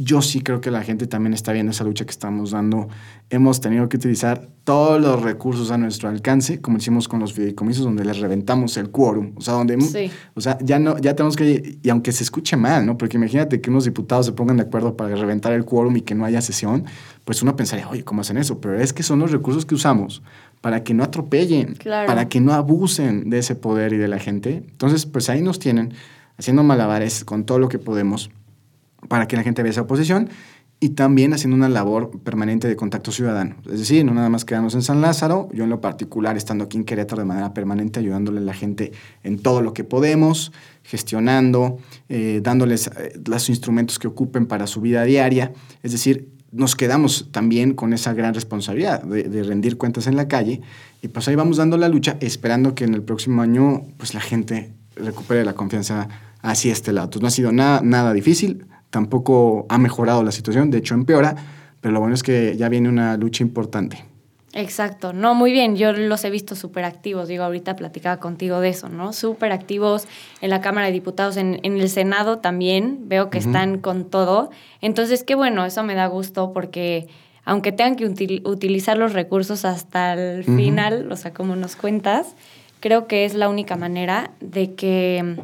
yo 0.00 0.22
sí 0.22 0.42
creo 0.42 0.60
que 0.60 0.70
la 0.70 0.82
gente 0.82 1.08
también 1.08 1.34
está 1.34 1.52
viendo 1.52 1.72
esa 1.72 1.82
lucha 1.82 2.04
que 2.04 2.12
estamos 2.12 2.52
dando. 2.52 2.88
Hemos 3.30 3.60
tenido 3.60 3.88
que 3.88 3.96
utilizar 3.96 4.48
todos 4.62 5.00
los 5.00 5.20
recursos 5.20 5.72
a 5.72 5.76
nuestro 5.76 6.08
alcance, 6.08 6.60
como 6.60 6.78
hicimos 6.78 7.08
con 7.08 7.18
los 7.18 7.32
fideicomisos, 7.32 7.84
donde 7.84 8.04
les 8.04 8.20
reventamos 8.20 8.76
el 8.76 8.90
quórum. 8.90 9.32
O 9.34 9.40
sea, 9.40 9.54
donde, 9.54 9.76
o 10.34 10.40
sea, 10.40 10.56
ya 10.62 10.78
no, 10.78 10.98
ya 10.98 11.16
tenemos 11.16 11.34
que, 11.34 11.80
y 11.82 11.88
aunque 11.88 12.12
se 12.12 12.22
escuche 12.22 12.56
mal, 12.56 12.86
¿no? 12.86 12.96
Porque 12.96 13.16
imagínate 13.16 13.60
que 13.60 13.70
unos 13.70 13.86
diputados 13.86 14.26
se 14.26 14.32
pongan 14.32 14.58
de 14.58 14.62
acuerdo 14.62 14.96
para 14.96 15.16
reventar 15.16 15.52
el 15.52 15.64
quórum 15.64 15.96
y 15.96 16.02
que 16.02 16.14
no 16.14 16.24
haya 16.24 16.40
sesión, 16.42 16.84
pues 17.24 17.42
uno 17.42 17.56
pensaría, 17.56 17.88
oye, 17.88 18.04
¿cómo 18.04 18.20
hacen 18.20 18.36
eso? 18.36 18.60
Pero 18.60 18.78
es 18.78 18.92
que 18.92 19.02
son 19.02 19.18
los 19.18 19.32
recursos 19.32 19.66
que 19.66 19.74
usamos 19.74 20.22
para 20.60 20.84
que 20.84 20.94
no 20.94 21.02
atropellen, 21.02 21.76
para 21.84 22.28
que 22.28 22.40
no 22.40 22.52
abusen 22.52 23.30
de 23.30 23.38
ese 23.38 23.56
poder 23.56 23.92
y 23.92 23.96
de 23.96 24.06
la 24.06 24.20
gente. 24.20 24.62
Entonces, 24.70 25.06
pues 25.06 25.28
ahí 25.28 25.42
nos 25.42 25.58
tienen 25.58 25.92
haciendo 26.36 26.62
malabares 26.62 27.24
con 27.24 27.44
todo 27.44 27.58
lo 27.58 27.68
que 27.68 27.80
podemos 27.80 28.30
para 29.06 29.28
que 29.28 29.36
la 29.36 29.42
gente 29.42 29.62
vea 29.62 29.70
esa 29.70 29.82
oposición 29.82 30.28
y 30.80 30.90
también 30.90 31.32
haciendo 31.32 31.56
una 31.56 31.68
labor 31.68 32.20
permanente 32.20 32.68
de 32.68 32.76
contacto 32.76 33.10
ciudadano. 33.10 33.56
Es 33.70 33.80
decir, 33.80 34.04
no 34.04 34.14
nada 34.14 34.28
más 34.28 34.44
quedarnos 34.44 34.74
en 34.74 34.82
San 34.82 35.00
Lázaro, 35.00 35.48
yo 35.52 35.64
en 35.64 35.70
lo 35.70 35.80
particular 35.80 36.36
estando 36.36 36.64
aquí 36.64 36.76
en 36.76 36.84
Querétaro 36.84 37.20
de 37.20 37.26
manera 37.26 37.52
permanente, 37.52 37.98
ayudándole 37.98 38.38
a 38.38 38.42
la 38.42 38.54
gente 38.54 38.92
en 39.24 39.40
todo 39.40 39.60
lo 39.60 39.72
que 39.72 39.82
podemos, 39.82 40.52
gestionando, 40.84 41.78
eh, 42.08 42.40
dándoles 42.42 42.88
eh, 42.96 43.20
los 43.26 43.48
instrumentos 43.48 43.98
que 43.98 44.06
ocupen 44.06 44.46
para 44.46 44.68
su 44.68 44.80
vida 44.80 45.02
diaria. 45.02 45.52
Es 45.82 45.92
decir, 45.92 46.28
nos 46.52 46.76
quedamos 46.76 47.28
también 47.32 47.74
con 47.74 47.92
esa 47.92 48.14
gran 48.14 48.32
responsabilidad 48.32 49.02
de, 49.02 49.42
rendir 49.42 49.76
cuentas 49.76 50.06
en 50.06 50.16
la 50.16 50.28
calle 50.28 50.62
y 51.02 51.08
pues 51.08 51.28
ahí 51.28 51.34
vamos 51.34 51.58
dando 51.58 51.76
la 51.76 51.88
lucha 51.88 52.16
esperando 52.20 52.74
que 52.74 52.84
en 52.84 52.94
el 52.94 53.02
próximo 53.02 53.42
año 53.42 53.82
pues 53.98 54.14
la 54.14 54.20
gente 54.20 54.72
recupere 54.96 55.44
la 55.44 55.54
confianza 55.54 56.08
hacia 56.40 56.72
este 56.72 56.92
lado. 56.92 57.06
Entonces 57.06 57.22
no 57.22 57.28
ha 57.28 57.32
sido 57.32 57.52
nada, 57.52 57.80
nada 57.82 58.12
difícil, 58.14 58.64
tampoco 58.90 59.66
ha 59.68 59.78
mejorado 59.78 60.22
la 60.22 60.32
situación, 60.32 60.70
de 60.70 60.78
hecho 60.78 60.94
empeora, 60.94 61.36
pero 61.80 61.92
lo 61.92 62.00
bueno 62.00 62.14
es 62.14 62.22
que 62.22 62.56
ya 62.56 62.68
viene 62.68 62.88
una 62.88 63.16
lucha 63.16 63.42
importante. 63.42 64.04
Exacto, 64.54 65.12
no, 65.12 65.34
muy 65.34 65.52
bien, 65.52 65.76
yo 65.76 65.92
los 65.92 66.24
he 66.24 66.30
visto 66.30 66.56
súper 66.56 66.84
activos, 66.84 67.28
digo, 67.28 67.44
ahorita 67.44 67.76
platicaba 67.76 68.16
contigo 68.16 68.60
de 68.60 68.70
eso, 68.70 68.88
¿no? 68.88 69.12
Súper 69.12 69.52
activos 69.52 70.08
en 70.40 70.48
la 70.48 70.62
Cámara 70.62 70.86
de 70.86 70.92
Diputados, 70.94 71.36
en, 71.36 71.60
el 71.62 71.88
Senado 71.90 72.38
también, 72.38 73.08
veo 73.08 73.28
que 73.28 73.38
están 73.38 73.78
con 73.78 74.06
todo, 74.06 74.50
entonces 74.80 75.22
qué 75.22 75.34
bueno, 75.34 75.66
eso 75.66 75.82
me 75.82 75.94
da 75.94 76.06
gusto 76.06 76.52
porque 76.54 77.08
aunque 77.44 77.72
tengan 77.72 77.96
que 77.96 78.06
utilizar 78.44 78.98
los 78.98 79.12
recursos 79.12 79.64
hasta 79.64 80.14
el 80.14 80.44
final, 80.44 81.12
o 81.12 81.16
sea, 81.16 81.32
como 81.32 81.54
nos 81.54 81.76
cuentas, 81.76 82.34
creo 82.80 83.06
que 83.06 83.24
es 83.24 83.34
la 83.34 83.48
única 83.48 83.76
manera 83.76 84.32
de 84.40 84.74
que 84.74 85.36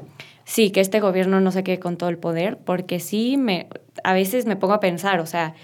sí, 0.45 0.71
que 0.71 0.81
este 0.81 1.01
gobierno 1.01 1.41
no 1.41 1.51
se 1.51 1.65
quede 1.65 1.79
con 1.79 1.97
todo 1.97 2.11
el 2.11 2.19
poder, 2.19 2.59
porque 2.59 3.01
sí, 3.01 3.37
me, 3.37 3.69
a 4.03 4.13
veces 4.15 4.47
me 4.47 4.57
pongo 4.57 4.75
a 4.75 4.81
pensar, 4.81 5.21
o 5.21 5.27
sea, 5.27 5.55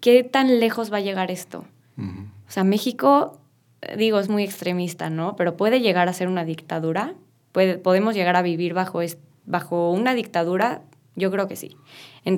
¿qué 0.00 0.24
tan 0.24 0.60
lejos 0.60 0.92
va 0.92 0.98
a 0.98 1.00
llegar 1.00 1.30
esto? 1.30 1.64
O 1.96 2.50
sea, 2.50 2.64
México, 2.64 3.40
digo, 3.96 4.18
es 4.18 4.28
muy 4.28 4.42
extremista, 4.42 5.10
¿no? 5.10 5.36
Pero 5.36 5.56
puede 5.56 5.80
llegar 5.80 6.08
a 6.08 6.12
ser 6.12 6.28
una 6.28 6.44
dictadura, 6.44 7.14
puede, 7.52 7.78
podemos 7.78 8.14
llegar 8.14 8.36
a 8.36 8.42
vivir 8.42 8.74
bajo, 8.74 9.00
bajo 9.46 9.90
una 9.92 10.14
dictadura 10.14 10.82
yo 11.16 11.30
creo 11.30 11.46
que 11.48 11.56
sí, 11.56 11.76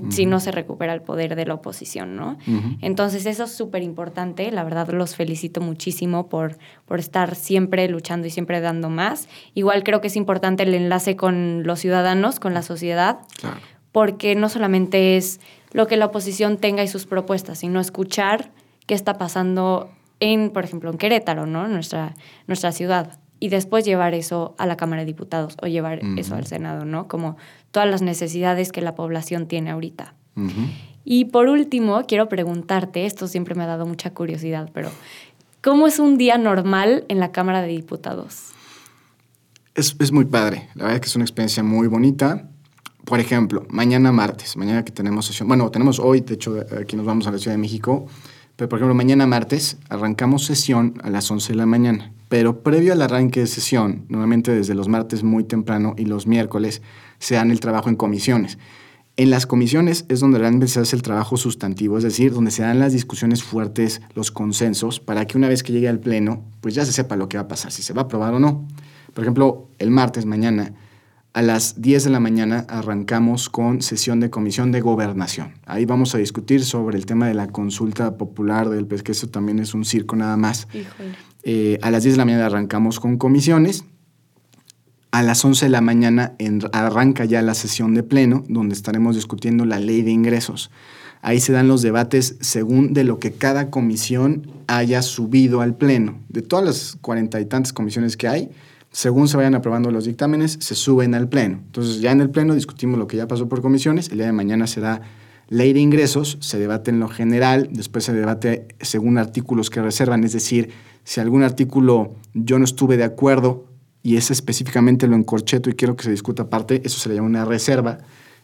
si 0.08 0.26
no 0.26 0.40
se 0.40 0.50
recupera 0.50 0.92
el 0.92 1.02
poder 1.02 1.36
de 1.36 1.46
la 1.46 1.54
oposición, 1.54 2.16
¿no? 2.16 2.38
Entonces 2.80 3.24
eso 3.26 3.44
es 3.44 3.52
súper 3.52 3.82
importante, 3.82 4.50
la 4.50 4.64
verdad 4.64 4.88
los 4.88 5.14
felicito 5.14 5.60
muchísimo 5.60 6.28
por, 6.28 6.58
por 6.86 6.98
estar 6.98 7.34
siempre 7.34 7.88
luchando 7.88 8.26
y 8.26 8.30
siempre 8.30 8.60
dando 8.60 8.90
más. 8.90 9.28
Igual 9.54 9.84
creo 9.84 10.00
que 10.00 10.08
es 10.08 10.16
importante 10.16 10.64
el 10.64 10.74
enlace 10.74 11.16
con 11.16 11.62
los 11.64 11.80
ciudadanos, 11.80 12.40
con 12.40 12.52
la 12.52 12.62
sociedad, 12.62 13.18
porque 13.92 14.34
no 14.34 14.48
solamente 14.48 15.16
es 15.16 15.40
lo 15.72 15.86
que 15.86 15.96
la 15.96 16.06
oposición 16.06 16.58
tenga 16.58 16.82
y 16.82 16.88
sus 16.88 17.06
propuestas, 17.06 17.58
sino 17.58 17.80
escuchar 17.80 18.50
qué 18.86 18.94
está 18.94 19.18
pasando 19.18 19.90
en, 20.20 20.50
por 20.50 20.64
ejemplo, 20.64 20.90
en 20.90 20.98
Querétaro, 20.98 21.46
¿no? 21.46 21.68
Nuestra, 21.68 22.14
nuestra 22.46 22.72
ciudad 22.72 23.18
y 23.38 23.48
después 23.48 23.84
llevar 23.84 24.14
eso 24.14 24.54
a 24.58 24.66
la 24.66 24.76
Cámara 24.76 25.02
de 25.02 25.06
Diputados 25.06 25.56
o 25.62 25.66
llevar 25.66 26.00
eso 26.16 26.34
al 26.34 26.46
Senado, 26.46 26.84
¿no? 26.84 27.08
Como 27.08 27.36
todas 27.70 27.88
las 27.88 28.02
necesidades 28.02 28.72
que 28.72 28.80
la 28.80 28.94
población 28.94 29.46
tiene 29.46 29.70
ahorita. 29.70 30.14
Y 31.04 31.26
por 31.26 31.48
último, 31.48 32.02
quiero 32.06 32.28
preguntarte, 32.28 33.06
esto 33.06 33.28
siempre 33.28 33.54
me 33.54 33.62
ha 33.62 33.66
dado 33.66 33.86
mucha 33.86 34.10
curiosidad, 34.12 34.70
pero 34.72 34.90
¿cómo 35.62 35.86
es 35.86 35.98
un 35.98 36.18
día 36.18 36.36
normal 36.36 37.04
en 37.08 37.20
la 37.20 37.32
Cámara 37.32 37.62
de 37.62 37.68
Diputados? 37.68 38.50
Es, 39.74 39.94
es 39.98 40.10
muy 40.10 40.24
padre, 40.24 40.68
la 40.74 40.84
verdad 40.84 40.96
es 40.96 41.00
que 41.02 41.08
es 41.08 41.16
una 41.16 41.24
experiencia 41.24 41.62
muy 41.62 41.86
bonita. 41.86 42.48
Por 43.04 43.20
ejemplo, 43.20 43.64
mañana 43.68 44.10
martes, 44.10 44.56
mañana 44.56 44.84
que 44.84 44.90
tenemos 44.90 45.26
sesión, 45.26 45.46
bueno, 45.46 45.70
tenemos 45.70 46.00
hoy, 46.00 46.22
de 46.22 46.34
hecho, 46.34 46.56
aquí 46.80 46.96
nos 46.96 47.06
vamos 47.06 47.26
a 47.26 47.30
la 47.30 47.38
Ciudad 47.38 47.54
de 47.54 47.60
México, 47.60 48.06
pero 48.56 48.68
por 48.68 48.78
ejemplo, 48.78 48.94
mañana 48.94 49.26
martes 49.26 49.78
arrancamos 49.88 50.44
sesión 50.44 50.94
a 51.02 51.10
las 51.10 51.30
11 51.30 51.52
de 51.52 51.56
la 51.56 51.66
mañana. 51.66 52.12
Pero 52.28 52.62
previo 52.62 52.92
al 52.92 53.02
arranque 53.02 53.40
de 53.40 53.46
sesión, 53.46 54.04
nuevamente 54.08 54.52
desde 54.52 54.74
los 54.74 54.88
martes 54.88 55.22
muy 55.22 55.44
temprano 55.44 55.94
y 55.96 56.06
los 56.06 56.26
miércoles, 56.26 56.82
se 57.18 57.36
dan 57.36 57.50
el 57.50 57.60
trabajo 57.60 57.88
en 57.88 57.96
comisiones. 57.96 58.58
En 59.18 59.30
las 59.30 59.46
comisiones 59.46 60.04
es 60.08 60.20
donde 60.20 60.38
realmente 60.38 60.68
se 60.68 60.80
hace 60.80 60.94
el 60.94 61.02
trabajo 61.02 61.38
sustantivo, 61.38 61.96
es 61.96 62.04
decir, 62.04 62.34
donde 62.34 62.50
se 62.50 62.62
dan 62.62 62.78
las 62.78 62.92
discusiones 62.92 63.42
fuertes, 63.42 64.02
los 64.14 64.30
consensos, 64.30 65.00
para 65.00 65.26
que 65.26 65.38
una 65.38 65.48
vez 65.48 65.62
que 65.62 65.72
llegue 65.72 65.88
al 65.88 66.00
Pleno, 66.00 66.44
pues 66.60 66.74
ya 66.74 66.84
se 66.84 66.92
sepa 66.92 67.16
lo 67.16 67.28
que 67.28 67.38
va 67.38 67.44
a 67.44 67.48
pasar, 67.48 67.72
si 67.72 67.82
se 67.82 67.94
va 67.94 68.02
a 68.02 68.04
aprobar 68.04 68.34
o 68.34 68.40
no. 68.40 68.68
Por 69.14 69.24
ejemplo, 69.24 69.68
el 69.78 69.90
martes, 69.90 70.26
mañana, 70.26 70.74
a 71.36 71.42
las 71.42 71.80
10 71.80 72.04
de 72.04 72.10
la 72.10 72.18
mañana 72.18 72.64
arrancamos 72.68 73.50
con 73.50 73.82
sesión 73.82 74.20
de 74.20 74.30
comisión 74.30 74.72
de 74.72 74.80
gobernación. 74.80 75.52
Ahí 75.66 75.84
vamos 75.84 76.14
a 76.14 76.18
discutir 76.18 76.64
sobre 76.64 76.96
el 76.96 77.04
tema 77.04 77.28
de 77.28 77.34
la 77.34 77.46
consulta 77.46 78.16
popular 78.16 78.70
del 78.70 78.86
PES, 78.86 79.02
que 79.02 79.12
eso 79.12 79.28
también 79.28 79.58
es 79.58 79.74
un 79.74 79.84
circo 79.84 80.16
nada 80.16 80.38
más. 80.38 80.66
Eh, 81.48 81.78
a 81.80 81.92
las 81.92 82.02
10 82.02 82.14
de 82.14 82.18
la 82.18 82.24
mañana 82.24 82.46
arrancamos 82.46 82.98
con 82.98 83.18
comisiones. 83.18 83.84
A 85.12 85.22
las 85.22 85.44
11 85.44 85.66
de 85.66 85.70
la 85.70 85.80
mañana 85.80 86.34
arranca 86.72 87.24
ya 87.24 87.40
la 87.40 87.54
sesión 87.54 87.94
de 87.94 88.02
pleno, 88.02 88.42
donde 88.48 88.74
estaremos 88.74 89.14
discutiendo 89.14 89.64
la 89.64 89.78
ley 89.78 90.02
de 90.02 90.10
ingresos. 90.10 90.72
Ahí 91.22 91.38
se 91.38 91.52
dan 91.52 91.68
los 91.68 91.82
debates 91.82 92.36
según 92.40 92.94
de 92.94 93.04
lo 93.04 93.20
que 93.20 93.30
cada 93.30 93.70
comisión 93.70 94.50
haya 94.66 95.02
subido 95.02 95.60
al 95.60 95.76
pleno. 95.76 96.18
De 96.28 96.42
todas 96.42 96.64
las 96.64 96.98
cuarenta 97.00 97.40
y 97.40 97.46
tantas 97.46 97.72
comisiones 97.72 98.16
que 98.16 98.26
hay, 98.26 98.50
según 98.90 99.28
se 99.28 99.36
vayan 99.36 99.54
aprobando 99.54 99.92
los 99.92 100.04
dictámenes, 100.04 100.58
se 100.60 100.74
suben 100.74 101.14
al 101.14 101.28
Pleno. 101.28 101.60
Entonces 101.64 102.00
ya 102.00 102.10
en 102.10 102.22
el 102.22 102.30
Pleno 102.30 102.54
discutimos 102.54 102.98
lo 102.98 103.06
que 103.06 103.16
ya 103.18 103.28
pasó 103.28 103.48
por 103.48 103.62
comisiones, 103.62 104.08
el 104.08 104.16
día 104.16 104.26
de 104.26 104.32
mañana 104.32 104.66
será 104.66 105.02
ley 105.48 105.72
de 105.72 105.80
ingresos, 105.80 106.38
se 106.40 106.58
debate 106.58 106.90
en 106.90 106.98
lo 106.98 107.08
general, 107.08 107.68
después 107.70 108.04
se 108.04 108.12
debate 108.12 108.66
según 108.80 109.18
artículos 109.18 109.70
que 109.70 109.80
reservan, 109.80 110.24
es 110.24 110.32
decir, 110.32 110.70
si 111.06 111.20
algún 111.20 111.44
artículo 111.44 112.16
yo 112.34 112.58
no 112.58 112.64
estuve 112.64 112.96
de 112.96 113.04
acuerdo 113.04 113.64
y 114.02 114.16
ese 114.16 114.32
específicamente 114.32 115.06
lo 115.06 115.14
encorcheto 115.14 115.70
y 115.70 115.74
quiero 115.74 115.94
que 115.94 116.02
se 116.02 116.10
discuta 116.10 116.42
aparte, 116.42 116.82
eso 116.84 116.98
se 116.98 117.08
le 117.08 117.14
llama 117.14 117.28
una 117.28 117.44
reserva 117.44 117.98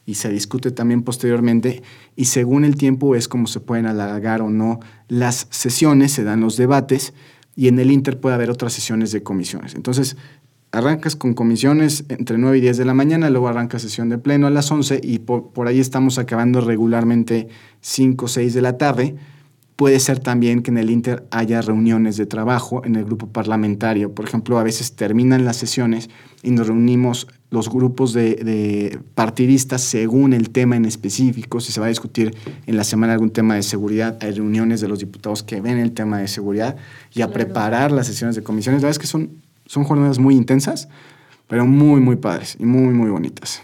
y 0.07 0.15
se 0.15 0.29
discute 0.29 0.71
también 0.71 1.03
posteriormente 1.03 1.83
y 2.15 2.27
según 2.27 2.65
el 2.65 2.77
tiempo 2.77 3.17
es 3.17 3.27
como 3.27 3.49
se 3.49 3.59
pueden 3.59 3.87
alargar 3.87 4.43
o 4.43 4.49
no 4.49 4.79
las 5.09 5.49
sesiones, 5.51 6.13
se 6.13 6.23
dan 6.23 6.41
los 6.41 6.57
debates 6.57 7.15
y 7.57 7.67
en 7.67 7.81
el 7.81 7.91
Inter 7.91 8.21
puede 8.21 8.37
haber 8.37 8.49
otras 8.49 8.73
sesiones 8.73 9.11
de 9.11 9.25
comisiones. 9.25 9.75
Entonces, 9.75 10.17
arrancas 10.71 11.17
con 11.17 11.35
comisiones 11.35 12.05
entre 12.11 12.39
9 12.39 12.59
y 12.59 12.61
10 12.61 12.77
de 12.77 12.85
la 12.85 12.95
mañana, 12.95 13.29
luego 13.29 13.49
arranca 13.49 13.81
sesión 13.81 14.09
de 14.09 14.19
pleno 14.19 14.47
a 14.47 14.51
las 14.51 14.71
11 14.71 15.01
y 15.03 15.19
por, 15.19 15.67
ahí 15.67 15.81
estamos 15.81 16.17
acabando 16.19 16.61
regularmente 16.61 17.49
5 17.81 18.25
o 18.25 18.29
6 18.29 18.55
de 18.55 18.63
la 18.63 18.79
tarde. 18.79 19.17
Puede 19.83 19.99
ser 19.99 20.21
también 20.21 20.63
que 20.63 20.71
en 20.71 20.79
el 20.79 20.91
Inter 20.91 21.27
haya 21.33 21.61
reuniones 21.61 22.17
de 22.17 22.25
trabajo 22.25 22.85
en 22.85 22.95
el 22.95 23.05
grupo 23.05 23.27
parlamentario. 23.27 24.15
Por 24.15 24.27
ejemplo, 24.27 24.59
a 24.59 24.63
veces 24.63 24.95
terminan 24.95 25.45
las 25.45 25.57
sesiones 25.57 26.09
y 26.45 26.53
nos 26.53 26.69
reunimos 26.69 27.27
los 27.51 27.69
grupos 27.69 28.13
de, 28.13 29.01
partidistas 29.17 29.81
según 29.83 30.35
el 30.35 30.51
tema 30.51 30.77
en 30.77 30.85
específico. 30.85 31.59
Si 31.59 31.73
se 31.73 31.81
va 31.81 31.87
a 31.87 31.89
discutir 31.89 32.33
en 32.67 32.77
la 32.77 32.85
semana 32.85 33.15
algún 33.15 33.31
tema 33.31 33.57
de 33.57 33.65
seguridad, 33.65 34.19
hay 34.21 34.31
reuniones 34.31 34.81
de 34.81 34.87
los 34.87 35.01
diputados 35.01 35.43
que 35.43 35.61
ven 35.61 35.79
el 35.79 35.91
tema 35.91 36.19
de 36.19 36.29
seguridad 36.29 36.77
y 37.13 37.23
a 37.23 37.33
preparar 37.33 37.91
las 37.91 38.07
sesiones 38.07 38.37
de 38.37 38.45
comisiones. 38.45 38.83
La 38.83 38.87
verdad 38.87 38.97
es 38.97 39.01
que 39.01 39.09
son 39.09 39.31
son 39.67 39.83
jornadas 39.83 40.21
muy 40.21 40.37
intensas, 40.37 40.89
pero 41.49 41.67
muy, 41.67 42.01
muy 42.01 42.17
padres 42.17 42.57
y 42.61 42.65
muy, 42.67 42.95
muy 42.95 43.11
bonitas. 43.11 43.63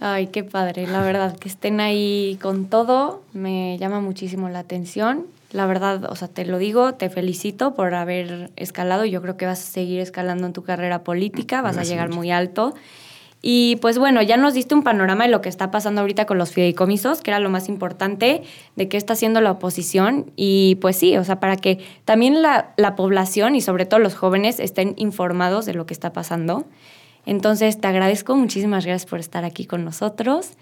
Ay, 0.00 0.28
qué 0.28 0.42
padre, 0.42 0.86
la 0.86 1.02
verdad, 1.02 1.36
que 1.36 1.48
estén 1.48 1.78
ahí 1.80 2.38
con 2.42 2.66
todo, 2.66 3.22
me 3.32 3.78
llama 3.78 4.00
muchísimo 4.00 4.48
la 4.48 4.58
atención. 4.58 5.26
La 5.52 5.66
verdad, 5.66 6.10
o 6.10 6.16
sea, 6.16 6.28
te 6.28 6.46
lo 6.46 6.58
digo, 6.58 6.94
te 6.94 7.10
felicito 7.10 7.74
por 7.74 7.94
haber 7.94 8.50
escalado. 8.56 9.04
Yo 9.04 9.20
creo 9.20 9.36
que 9.36 9.44
vas 9.44 9.60
a 9.60 9.70
seguir 9.70 10.00
escalando 10.00 10.46
en 10.46 10.54
tu 10.54 10.62
carrera 10.62 11.04
política, 11.04 11.60
vas 11.60 11.76
a 11.76 11.84
llegar 11.84 12.08
muy 12.08 12.30
alto. 12.30 12.74
Y 13.42 13.76
pues 13.82 13.98
bueno, 13.98 14.22
ya 14.22 14.36
nos 14.36 14.54
diste 14.54 14.74
un 14.74 14.82
panorama 14.82 15.24
de 15.24 15.30
lo 15.30 15.40
que 15.42 15.48
está 15.48 15.70
pasando 15.72 16.00
ahorita 16.00 16.26
con 16.26 16.38
los 16.38 16.52
fideicomisos, 16.52 17.20
que 17.20 17.32
era 17.32 17.40
lo 17.40 17.50
más 17.50 17.68
importante, 17.68 18.42
de 18.76 18.88
qué 18.88 18.96
está 18.96 19.12
haciendo 19.12 19.40
la 19.40 19.50
oposición. 19.50 20.30
Y 20.36 20.78
pues 20.80 20.96
sí, 20.96 21.16
o 21.18 21.24
sea, 21.24 21.38
para 21.40 21.56
que 21.56 21.78
también 22.04 22.40
la, 22.40 22.72
la 22.76 22.94
población 22.94 23.54
y 23.54 23.60
sobre 23.60 23.84
todo 23.84 24.00
los 24.00 24.14
jóvenes 24.14 24.58
estén 24.60 24.94
informados 24.96 25.66
de 25.66 25.74
lo 25.74 25.84
que 25.86 25.92
está 25.92 26.12
pasando. 26.12 26.64
Entonces, 27.26 27.80
te 27.80 27.88
agradezco, 27.88 28.36
muchísimas 28.36 28.86
gracias 28.86 29.10
por 29.10 29.20
estar 29.20 29.44
aquí 29.44 29.66
con 29.66 29.84
nosotros. 29.84 30.52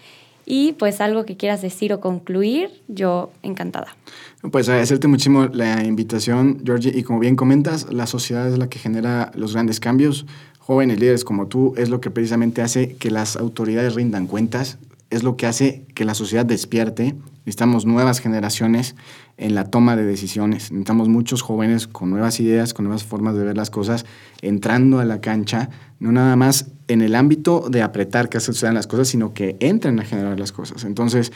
Y 0.46 0.72
pues 0.72 1.00
algo 1.00 1.24
que 1.24 1.37
quieras 1.37 1.62
decir 1.62 1.92
o 1.92 2.00
concluir, 2.00 2.70
yo 2.88 3.31
encantada. 3.42 3.96
Pues 4.50 4.68
agradecerte 4.68 5.07
muchísimo 5.07 5.46
la 5.46 5.85
invitación, 5.85 6.62
Georgie. 6.64 6.92
Y 6.94 7.03
como 7.03 7.20
bien 7.20 7.37
comentas, 7.37 7.92
la 7.92 8.07
sociedad 8.07 8.48
es 8.48 8.59
la 8.59 8.68
que 8.68 8.79
genera 8.79 9.31
los 9.35 9.53
grandes 9.53 9.81
cambios 9.81 10.26
jóvenes 10.70 11.00
líderes 11.00 11.24
como 11.24 11.48
tú 11.48 11.74
es 11.76 11.88
lo 11.88 12.00
que 12.00 12.12
precisamente 12.12 12.62
hace 12.62 12.94
que 12.94 13.11
las 13.11 13.37
autoridades 13.37 13.96
rindan 13.96 14.29
cuentas, 14.29 14.79
es 15.11 15.24
lo 15.24 15.37
que 15.37 15.46
hace 15.46 15.85
que 15.96 16.05
la 16.05 16.14
sociedad 16.14 16.46
despierte. 16.46 17.16
Necesitamos 17.40 17.87
nuevas 17.87 18.20
generaciones 18.20 18.96
en 19.37 19.55
la 19.55 19.64
toma 19.64 19.96
de 19.96 20.05
decisiones. 20.05 20.70
Necesitamos 20.70 21.09
muchos 21.09 21.42
jóvenes 21.42 21.87
con 21.87 22.11
nuevas 22.11 22.38
ideas, 22.40 22.74
con 22.74 22.85
nuevas 22.85 23.05
formas 23.05 23.35
de 23.35 23.44
ver 23.44 23.57
las 23.57 23.70
cosas, 23.70 24.05
entrando 24.42 25.00
a 25.00 25.05
la 25.05 25.20
cancha, 25.20 25.70
no 25.98 26.12
nada 26.12 26.37
más 26.37 26.66
en 26.88 27.00
el 27.00 27.14
ámbito 27.14 27.68
de 27.70 27.83
apretar 27.83 28.29
que 28.29 28.40
sucedan 28.40 28.74
las 28.74 28.87
cosas, 28.87 29.09
sino 29.09 29.33
que 29.33 29.57
entren 29.61 29.98
a 30.00 30.05
generar 30.05 30.38
las 30.38 30.53
cosas. 30.53 30.85
Entonces, 30.85 31.33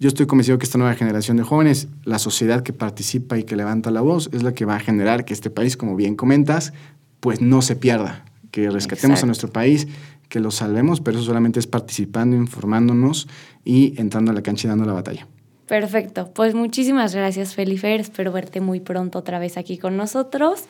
yo 0.00 0.08
estoy 0.08 0.26
convencido 0.26 0.58
que 0.58 0.64
esta 0.64 0.78
nueva 0.78 0.94
generación 0.94 1.36
de 1.36 1.44
jóvenes, 1.44 1.88
la 2.04 2.18
sociedad 2.18 2.62
que 2.62 2.72
participa 2.72 3.38
y 3.38 3.44
que 3.44 3.54
levanta 3.54 3.90
la 3.90 4.00
voz, 4.00 4.30
es 4.32 4.42
la 4.42 4.52
que 4.52 4.64
va 4.64 4.76
a 4.76 4.80
generar 4.80 5.24
que 5.24 5.32
este 5.32 5.50
país, 5.50 5.76
como 5.76 5.94
bien 5.94 6.16
comentas, 6.16 6.72
pues 7.20 7.40
no 7.40 7.62
se 7.62 7.76
pierda, 7.76 8.24
que 8.50 8.68
rescatemos 8.70 9.22
a 9.22 9.26
nuestro 9.26 9.48
país, 9.48 9.86
que 10.28 10.40
lo 10.40 10.50
salvemos, 10.50 11.00
pero 11.00 11.18
eso 11.18 11.26
solamente 11.26 11.60
es 11.60 11.66
participando, 11.66 12.34
informándonos 12.34 13.28
y 13.64 13.94
entrando 14.00 14.32
a 14.32 14.34
la 14.34 14.42
cancha 14.42 14.66
y 14.66 14.70
dando 14.70 14.86
la 14.86 14.94
batalla. 14.94 15.28
Perfecto, 15.66 16.30
pues 16.34 16.54
muchísimas 16.54 17.14
gracias 17.14 17.54
Felifer, 17.54 18.00
espero 18.00 18.32
verte 18.32 18.60
muy 18.60 18.80
pronto 18.80 19.18
otra 19.18 19.38
vez 19.38 19.56
aquí 19.56 19.78
con 19.78 19.96
nosotros. 19.96 20.64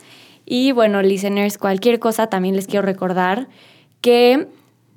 Y 0.45 0.73
bueno, 0.73 1.03
listeners, 1.03 1.59
cualquier 1.59 1.99
cosa 1.99 2.27
también 2.27 2.57
les 2.57 2.67
quiero 2.67 2.85
recordar 2.85 3.49
que 4.01 4.49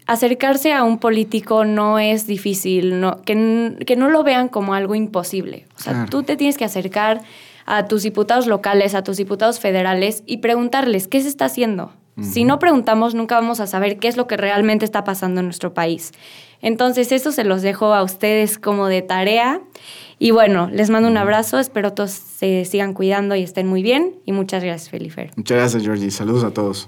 acercarse 0.08 0.74
a 0.74 0.84
un 0.84 1.00
político 1.00 1.66
no 1.66 2.00
es 2.00 2.28
difícil, 2.28 3.00
no, 3.00 3.22
que, 3.24 3.76
que 3.86 3.96
no 3.96 4.10
lo 4.10 4.24
vean 4.24 4.50
como 4.50 4.74
algo 4.74 4.96
imposible. 4.96 5.66
O 5.78 5.82
sea, 5.82 6.06
tú 6.10 6.24
te 6.24 6.36
tienes 6.36 6.58
que 6.58 6.66
acercar 6.66 7.22
a 7.66 7.88
tus 7.88 8.04
diputados 8.04 8.48
locales, 8.48 8.94
a 8.94 9.04
tus 9.04 9.18
diputados 9.18 9.60
federales 9.60 10.24
y 10.26 10.38
preguntarles 10.38 11.08
qué 11.08 11.22
se 11.22 11.28
está 11.28 11.46
haciendo. 11.46 11.92
Si 12.22 12.46
no 12.46 12.60
preguntamos, 12.60 13.14
nunca 13.14 13.36
vamos 13.36 13.60
a 13.60 13.68
saber 13.68 14.00
qué 14.00 14.08
es 14.08 14.16
lo 14.16 14.26
que 14.26 14.38
realmente 14.38 14.86
está 14.86 15.04
pasando 15.04 15.42
en 15.42 15.48
nuestro 15.48 15.74
país. 15.74 16.12
Entonces, 16.62 17.12
eso 17.12 17.32
se 17.32 17.44
los 17.44 17.62
dejo 17.62 17.94
a 17.94 18.04
ustedes 18.04 18.58
como 18.58 18.88
de 18.88 19.02
tarea. 19.02 19.62
Y 20.18 20.32
bueno, 20.32 20.70
les 20.72 20.90
mando 20.90 21.10
un 21.10 21.18
abrazo, 21.18 21.60
espero 21.60 21.92
todos 21.94 22.12
se 22.12 22.64
sigan 22.64 22.94
cuidando 22.94 23.36
y 23.36 23.44
estén 23.44 23.68
muy 23.68 23.84
bien. 23.84 24.16
Y 24.26 24.32
muchas 24.32 24.64
gracias, 24.64 24.90
Felifer. 24.90 25.32
Muchas 25.36 25.58
gracias, 25.58 25.84
Georgie. 25.84 26.10
Saludos 26.10 26.44
a 26.46 26.52
todos. 26.52 26.88